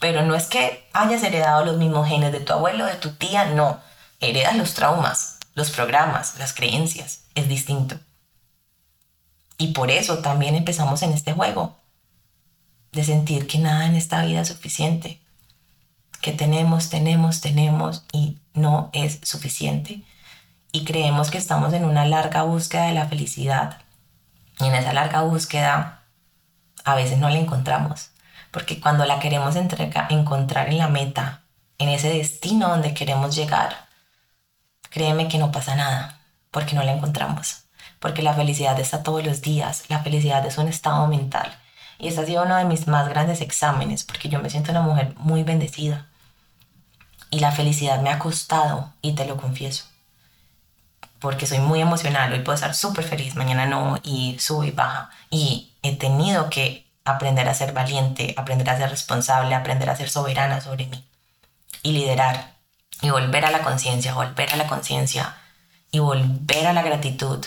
Pero 0.01 0.23
no 0.23 0.35
es 0.35 0.47
que 0.47 0.89
hayas 0.93 1.23
heredado 1.23 1.65
los 1.65 1.77
mismos 1.77 2.09
genes 2.09 2.33
de 2.33 2.41
tu 2.41 2.53
abuelo, 2.53 2.87
de 2.87 2.95
tu 2.95 3.13
tía, 3.15 3.47
no. 3.47 3.81
Heredas 4.21 4.57
los 4.57 4.75
traumas, 4.75 5.39
los 5.55 5.71
programas, 5.71 6.39
las 6.39 6.53
creencias. 6.53 7.23
Es 7.35 7.49
distinto. 7.49 7.99
Y 9.59 9.69
por 9.69 9.91
eso 9.91 10.19
también 10.19 10.55
empezamos 10.55 11.03
en 11.03 11.13
este 11.13 11.33
juego, 11.33 11.77
de 12.93 13.03
sentir 13.03 13.49
que 13.49 13.59
nada 13.59 13.87
en 13.87 13.97
esta 13.97 14.25
vida 14.25 14.43
es 14.43 14.49
suficiente, 14.49 15.21
que 16.23 16.33
tenemos, 16.33 16.91
tenemos, 16.91 17.41
tenemos 17.41 18.05
y 18.13 18.39
no 18.55 18.91
es 18.93 19.19
suficiente. 19.25 20.05
Y 20.73 20.85
creemos 20.85 21.31
que 21.31 21.39
estamos 21.39 21.73
en 21.73 21.85
una 21.85 22.05
larga 22.05 22.43
búsqueda 22.43 22.87
de 22.87 22.95
la 22.95 23.07
felicidad. 23.07 23.79
Y 24.61 24.67
en 24.67 24.75
esa 24.75 24.93
larga 24.93 25.23
búsqueda 25.23 26.03
a 26.85 26.95
veces 26.95 27.19
no 27.19 27.29
la 27.31 27.39
encontramos. 27.39 28.11
Porque 28.51 28.81
cuando 28.81 29.05
la 29.05 29.19
queremos 29.19 29.57
encontrar 29.57 30.69
en 30.69 30.79
la 30.79 30.89
meta, 30.89 31.43
en 31.79 31.89
ese 31.91 32.11
destino 32.11 32.69
donde 32.69 32.95
queremos 32.95 33.35
llegar, 33.35 33.89
créeme 34.91 35.29
que 35.29 35.39
no 35.39 35.53
pasa 35.53 35.75
nada, 35.77 36.21
porque 36.51 36.75
no 36.75 36.83
la 36.83 36.93
encontramos. 36.93 37.65
Porque 38.01 38.23
la 38.23 38.35
felicidad 38.35 38.79
está 38.81 39.03
todos 39.03 39.25
los 39.25 39.43
días, 39.43 39.85
la 39.89 40.01
felicidad 40.01 40.45
es 40.47 40.59
un 40.59 40.69
estado 40.69 41.07
mental. 41.09 41.57
Y 41.99 42.09
ese 42.09 42.21
ha 42.21 42.27
sido 42.27 42.45
uno 42.45 42.57
de 42.57 42.65
mis 42.65 42.87
más 42.87 43.09
grandes 43.09 43.41
exámenes, 43.41 44.05
porque 44.05 44.29
yo 44.29 44.41
me 44.41 44.51
siento 44.51 44.71
una 44.71 44.83
mujer 44.83 45.15
muy 45.17 45.43
bendecida. 45.43 46.07
Y 47.31 47.41
la 47.41 47.53
felicidad 47.53 48.01
me 48.01 48.11
ha 48.11 48.19
costado, 48.19 48.93
y 49.03 49.13
te 49.15 49.27
lo 49.27 49.37
confieso. 49.37 49.85
Porque 51.21 51.47
soy 51.47 51.59
muy 51.59 51.81
emocional, 51.81 52.33
hoy 52.33 52.41
puedo 52.41 52.55
estar 52.55 52.75
súper 52.75 53.05
feliz, 53.05 53.35
mañana 53.35 53.67
no, 53.67 53.99
y 54.03 54.39
sube 54.39 54.69
y 54.69 54.71
baja. 54.71 55.11
Y 55.31 55.73
he 55.83 55.97
tenido 55.97 56.49
que 56.51 56.87
aprender 57.05 57.49
a 57.49 57.55
ser 57.55 57.73
valiente, 57.73 58.35
aprender 58.37 58.69
a 58.71 58.77
ser 58.77 58.91
responsable, 58.91 59.55
aprender 59.55 59.91
a 59.91 59.97
ser 59.97 60.11
soberana 60.11 60.61
sobre 60.61 60.87
mí 60.87 61.05
y 61.83 61.93
liderar 61.93 62.59
y 63.01 63.11
volver 63.11 63.45
a 63.45 63.51
la 63.51 63.63
conciencia, 63.63 64.15
volver 64.15 64.53
a 64.53 64.57
la 64.57 64.67
conciencia 64.67 65.37
y 65.91 65.99
volver 66.01 66.67
a 66.67 66.73
la 66.73 66.83
gratitud. 66.83 67.45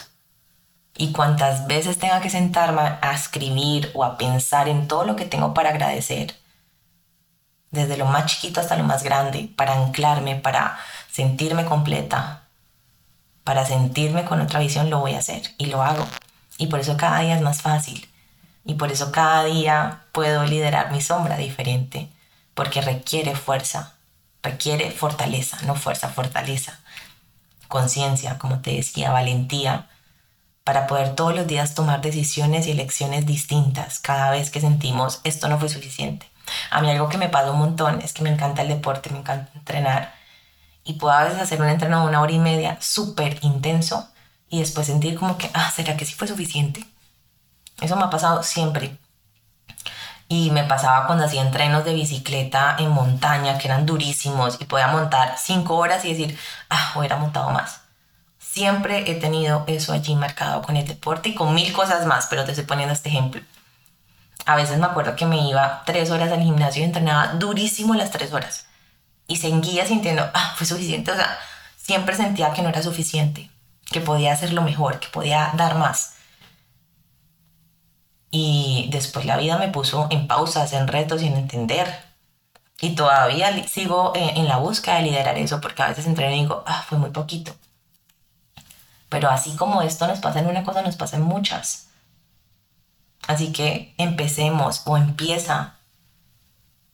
Y 0.95 1.11
cuantas 1.11 1.67
veces 1.67 1.97
tenga 1.97 2.21
que 2.21 2.29
sentarme 2.29 2.81
a 2.81 3.13
escribir 3.13 3.91
o 3.93 4.03
a 4.03 4.17
pensar 4.17 4.67
en 4.67 4.87
todo 4.87 5.05
lo 5.05 5.15
que 5.15 5.25
tengo 5.25 5.53
para 5.53 5.69
agradecer, 5.69 6.35
desde 7.71 7.97
lo 7.97 8.05
más 8.05 8.25
chiquito 8.25 8.59
hasta 8.59 8.75
lo 8.75 8.83
más 8.83 9.03
grande, 9.03 9.49
para 9.55 9.73
anclarme, 9.73 10.35
para 10.35 10.77
sentirme 11.09 11.65
completa, 11.65 12.40
para 13.43 13.65
sentirme 13.65 14.25
con 14.25 14.41
otra 14.41 14.59
visión, 14.59 14.89
lo 14.89 14.99
voy 14.99 15.13
a 15.13 15.19
hacer 15.19 15.41
y 15.57 15.67
lo 15.67 15.81
hago. 15.83 16.05
Y 16.57 16.67
por 16.67 16.79
eso 16.79 16.97
cada 16.97 17.19
día 17.19 17.35
es 17.35 17.41
más 17.41 17.61
fácil. 17.61 18.07
Y 18.65 18.75
por 18.75 18.91
eso 18.91 19.11
cada 19.11 19.45
día 19.45 20.03
puedo 20.11 20.45
liderar 20.45 20.91
mi 20.91 21.01
sombra 21.01 21.37
diferente, 21.37 22.09
porque 22.53 22.81
requiere 22.81 23.35
fuerza, 23.35 23.93
requiere 24.43 24.91
fortaleza, 24.91 25.57
no 25.65 25.75
fuerza, 25.75 26.09
fortaleza, 26.09 26.79
conciencia, 27.67 28.37
como 28.37 28.59
te 28.59 28.75
decía, 28.75 29.11
valentía, 29.11 29.87
para 30.63 30.85
poder 30.85 31.15
todos 31.15 31.35
los 31.35 31.47
días 31.47 31.73
tomar 31.73 32.01
decisiones 32.01 32.67
y 32.67 32.71
elecciones 32.71 33.25
distintas 33.25 33.99
cada 33.99 34.29
vez 34.29 34.51
que 34.51 34.61
sentimos 34.61 35.21
esto 35.23 35.47
no 35.47 35.57
fue 35.57 35.69
suficiente. 35.69 36.27
A 36.69 36.81
mí 36.81 36.89
algo 36.89 37.09
que 37.09 37.17
me 37.17 37.29
pasa 37.29 37.51
un 37.51 37.59
montón 37.59 38.01
es 38.01 38.13
que 38.13 38.21
me 38.21 38.29
encanta 38.29 38.61
el 38.61 38.67
deporte, 38.67 39.09
me 39.09 39.19
encanta 39.19 39.51
entrenar 39.55 40.13
y 40.83 40.93
puedo 40.93 41.13
a 41.13 41.23
veces 41.23 41.39
hacer 41.39 41.61
un 41.61 41.69
entreno 41.69 42.01
de 42.01 42.07
una 42.07 42.21
hora 42.21 42.31
y 42.31 42.39
media 42.39 42.77
súper 42.81 43.39
intenso 43.41 44.09
y 44.49 44.59
después 44.59 44.87
sentir 44.87 45.17
como 45.17 45.37
que, 45.37 45.49
ah, 45.53 45.71
¿será 45.73 45.95
que 45.95 46.05
sí 46.05 46.13
fue 46.13 46.27
suficiente? 46.27 46.85
Eso 47.79 47.95
me 47.95 48.03
ha 48.03 48.09
pasado 48.09 48.43
siempre. 48.43 48.97
Y 50.27 50.51
me 50.51 50.63
pasaba 50.63 51.07
cuando 51.07 51.25
hacía 51.25 51.41
entrenos 51.41 51.83
de 51.83 51.93
bicicleta 51.93 52.75
en 52.79 52.89
montaña, 52.89 53.57
que 53.57 53.67
eran 53.67 53.85
durísimos, 53.85 54.59
y 54.61 54.65
podía 54.65 54.87
montar 54.87 55.35
cinco 55.37 55.75
horas 55.75 56.05
y 56.05 56.09
decir, 56.09 56.37
ah, 56.69 56.93
hubiera 56.95 57.17
montado 57.17 57.49
más. 57.51 57.81
Siempre 58.39 59.09
he 59.09 59.15
tenido 59.15 59.63
eso 59.67 59.93
allí 59.93 60.15
marcado 60.15 60.61
con 60.61 60.77
el 60.77 60.87
deporte 60.87 61.29
y 61.29 61.35
con 61.35 61.53
mil 61.53 61.71
cosas 61.73 62.05
más, 62.05 62.27
pero 62.29 62.43
te 62.43 62.51
estoy 62.51 62.65
poniendo 62.65 62.93
este 62.93 63.09
ejemplo. 63.09 63.41
A 64.45 64.55
veces 64.55 64.77
me 64.77 64.85
acuerdo 64.85 65.15
que 65.15 65.25
me 65.25 65.47
iba 65.47 65.83
tres 65.85 66.11
horas 66.11 66.31
al 66.31 66.41
gimnasio 66.41 66.81
y 66.81 66.85
entrenaba 66.85 67.33
durísimo 67.33 67.93
las 67.93 68.11
tres 68.11 68.33
horas. 68.33 68.65
Y 69.27 69.37
seguía 69.37 69.85
sintiendo, 69.85 70.29
ah, 70.33 70.53
fue 70.57 70.67
suficiente. 70.67 71.11
O 71.11 71.15
sea, 71.15 71.37
siempre 71.77 72.15
sentía 72.15 72.53
que 72.53 72.61
no 72.61 72.69
era 72.69 72.83
suficiente, 72.83 73.49
que 73.85 74.01
podía 74.01 74.33
hacerlo 74.33 74.61
mejor, 74.61 74.99
que 74.99 75.07
podía 75.07 75.51
dar 75.55 75.75
más. 75.75 76.15
Y 78.31 78.87
después 78.91 79.25
la 79.25 79.37
vida 79.37 79.57
me 79.57 79.67
puso 79.67 80.07
en 80.09 80.27
pausas, 80.27 80.71
en 80.73 80.87
retos, 80.87 81.21
sin 81.21 81.35
entender. 81.35 82.11
Y 82.79 82.95
todavía 82.95 83.67
sigo 83.67 84.13
en, 84.15 84.47
la 84.47 84.57
búsqueda 84.57 84.95
de 84.95 85.03
liderar 85.03 85.37
eso, 85.37 85.61
porque 85.61 85.83
a 85.83 85.89
veces 85.89 86.07
entreno 86.07 86.35
y 86.35 86.39
digo, 86.39 86.63
ah, 86.65 86.83
fue 86.87 86.97
muy 86.97 87.11
poquito. 87.11 87.53
Pero 89.09 89.29
así 89.29 89.55
como 89.55 89.81
esto 89.81 90.07
nos 90.07 90.19
pasa 90.19 90.39
en 90.39 90.47
una 90.47 90.63
cosa, 90.63 90.81
nos 90.81 90.95
pasa 90.95 91.17
en 91.17 91.23
muchas. 91.23 91.89
Así 93.27 93.51
que 93.51 93.93
empecemos 93.97 94.81
o 94.85 94.97
empieza 94.97 95.75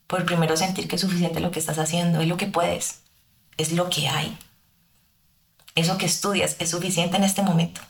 por 0.08 0.26
primero 0.26 0.58
sentir 0.58 0.88
que 0.88 0.96
es 0.96 1.02
suficiente 1.02 1.39
lo 1.39 1.52
que 1.52 1.60
estás 1.60 1.78
haciendo, 1.78 2.22
es 2.22 2.28
lo 2.28 2.38
que 2.38 2.48
puedes, 2.48 3.02
es 3.58 3.74
lo 3.74 3.89
que 3.89 4.08
hay. 4.08 4.38
Eso 5.76 5.98
que 5.98 6.08
estudias 6.08 6.56
es 6.60 6.72
suficiente 6.72 7.17
en 7.17 7.24
este 7.24 7.43
momento. 7.43 7.82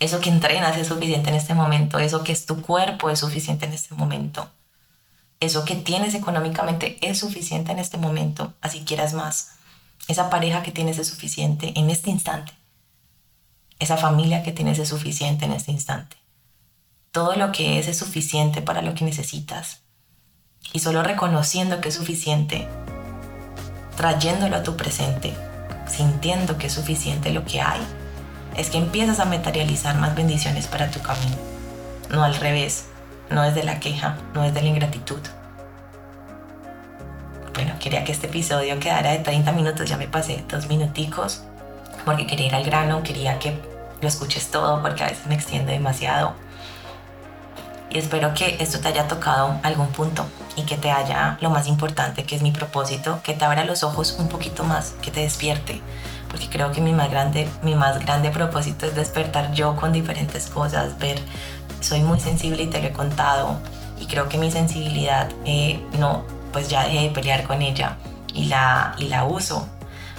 Eso 0.00 0.20
que 0.20 0.30
entrenas 0.30 0.76
es 0.78 0.88
suficiente 0.88 1.30
en 1.30 1.36
este 1.36 1.54
momento. 1.54 1.98
Eso 1.98 2.24
que 2.24 2.32
es 2.32 2.46
tu 2.46 2.62
cuerpo 2.62 3.10
es 3.10 3.20
suficiente 3.20 3.66
en 3.66 3.72
este 3.72 3.94
momento. 3.94 4.50
Eso 5.40 5.64
que 5.64 5.74
tienes 5.74 6.14
económicamente 6.14 6.98
es 7.02 7.18
suficiente 7.18 7.72
en 7.72 7.78
este 7.78 7.98
momento, 7.98 8.54
así 8.62 8.80
quieras 8.80 9.12
más. 9.12 9.50
Esa 10.08 10.30
pareja 10.30 10.62
que 10.62 10.72
tienes 10.72 10.98
es 10.98 11.08
suficiente 11.08 11.72
en 11.76 11.90
este 11.90 12.10
instante. 12.10 12.52
Esa 13.78 13.96
familia 13.96 14.42
que 14.42 14.52
tienes 14.52 14.78
es 14.78 14.88
suficiente 14.88 15.44
en 15.44 15.52
este 15.52 15.72
instante. 15.72 16.16
Todo 17.10 17.36
lo 17.36 17.52
que 17.52 17.78
es 17.78 17.88
es 17.88 17.98
suficiente 17.98 18.62
para 18.62 18.82
lo 18.82 18.94
que 18.94 19.04
necesitas. 19.04 19.83
Y 20.72 20.80
solo 20.80 21.02
reconociendo 21.02 21.80
que 21.80 21.88
es 21.88 21.94
suficiente, 21.94 22.66
trayéndolo 23.96 24.56
a 24.56 24.62
tu 24.62 24.76
presente, 24.76 25.34
sintiendo 25.86 26.58
que 26.58 26.66
es 26.66 26.72
suficiente 26.72 27.30
lo 27.30 27.44
que 27.44 27.60
hay, 27.60 27.80
es 28.56 28.70
que 28.70 28.78
empiezas 28.78 29.20
a 29.20 29.24
materializar 29.24 29.96
más 29.96 30.14
bendiciones 30.14 30.66
para 30.66 30.90
tu 30.90 31.00
camino. 31.00 31.36
No 32.10 32.24
al 32.24 32.34
revés, 32.34 32.86
no 33.30 33.44
es 33.44 33.54
de 33.54 33.64
la 33.64 33.80
queja, 33.80 34.16
no 34.34 34.44
es 34.44 34.54
de 34.54 34.62
la 34.62 34.68
ingratitud. 34.68 35.20
Bueno, 37.54 37.74
quería 37.78 38.04
que 38.04 38.12
este 38.12 38.26
episodio 38.26 38.78
quedara 38.80 39.12
de 39.12 39.18
30 39.18 39.52
minutos, 39.52 39.88
ya 39.88 39.96
me 39.96 40.08
pasé 40.08 40.44
dos 40.48 40.68
minuticos, 40.68 41.44
porque 42.04 42.26
quería 42.26 42.48
ir 42.48 42.54
al 42.54 42.64
grano, 42.64 43.02
quería 43.02 43.38
que 43.38 43.56
lo 44.00 44.08
escuches 44.08 44.50
todo, 44.50 44.82
porque 44.82 45.04
a 45.04 45.08
veces 45.08 45.26
me 45.26 45.34
extiendo 45.34 45.72
demasiado. 45.72 46.34
Espero 47.94 48.34
que 48.34 48.56
esto 48.58 48.80
te 48.80 48.88
haya 48.88 49.06
tocado 49.06 49.60
algún 49.62 49.86
punto 49.86 50.26
y 50.56 50.62
que 50.62 50.76
te 50.76 50.90
haya 50.90 51.38
lo 51.40 51.48
más 51.50 51.68
importante, 51.68 52.24
que 52.24 52.34
es 52.34 52.42
mi 52.42 52.50
propósito, 52.50 53.20
que 53.22 53.34
te 53.34 53.44
abra 53.44 53.64
los 53.64 53.84
ojos 53.84 54.16
un 54.18 54.28
poquito 54.28 54.64
más, 54.64 54.94
que 55.00 55.12
te 55.12 55.20
despierte, 55.20 55.80
porque 56.28 56.48
creo 56.48 56.72
que 56.72 56.80
mi 56.80 56.92
más 56.92 57.08
grande, 57.08 57.48
mi 57.62 57.76
más 57.76 58.04
grande 58.04 58.30
propósito 58.30 58.84
es 58.86 58.96
despertar 58.96 59.52
yo 59.52 59.76
con 59.76 59.92
diferentes 59.92 60.46
cosas, 60.46 60.98
ver, 60.98 61.20
soy 61.78 62.00
muy 62.00 62.18
sensible 62.18 62.64
y 62.64 62.66
te 62.66 62.82
lo 62.82 62.88
he 62.88 62.92
contado, 62.92 63.60
y 64.00 64.06
creo 64.06 64.28
que 64.28 64.38
mi 64.38 64.50
sensibilidad 64.50 65.30
eh, 65.44 65.80
no, 66.00 66.24
pues 66.52 66.68
ya 66.68 66.82
dejé 66.82 67.02
de 67.02 67.10
pelear 67.10 67.44
con 67.44 67.62
ella 67.62 67.96
y 68.34 68.46
la, 68.46 68.96
y 68.98 69.06
la 69.06 69.24
uso 69.24 69.68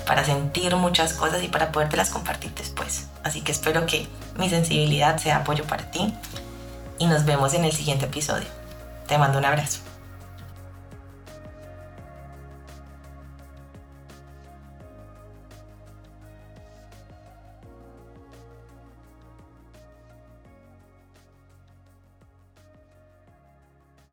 para 0.07 0.23
sentir 0.23 0.73
muchas 0.77 1.11
cosas 1.11 1.43
y 1.43 1.49
para 1.49 1.73
podértelas 1.73 2.09
compartir 2.09 2.53
después. 2.55 3.07
Así 3.23 3.41
que 3.41 3.51
espero 3.51 3.85
que 3.85 4.07
mi 4.37 4.49
sensibilidad 4.49 5.17
sea 5.17 5.37
apoyo 5.37 5.65
para 5.65 5.91
ti 5.91 6.13
y 6.99 7.07
nos 7.07 7.25
vemos 7.25 7.53
en 7.53 7.65
el 7.65 7.71
siguiente 7.71 8.05
episodio. 8.05 8.47
Te 9.07 9.17
mando 9.17 9.37
un 9.37 9.45
abrazo. 9.45 9.79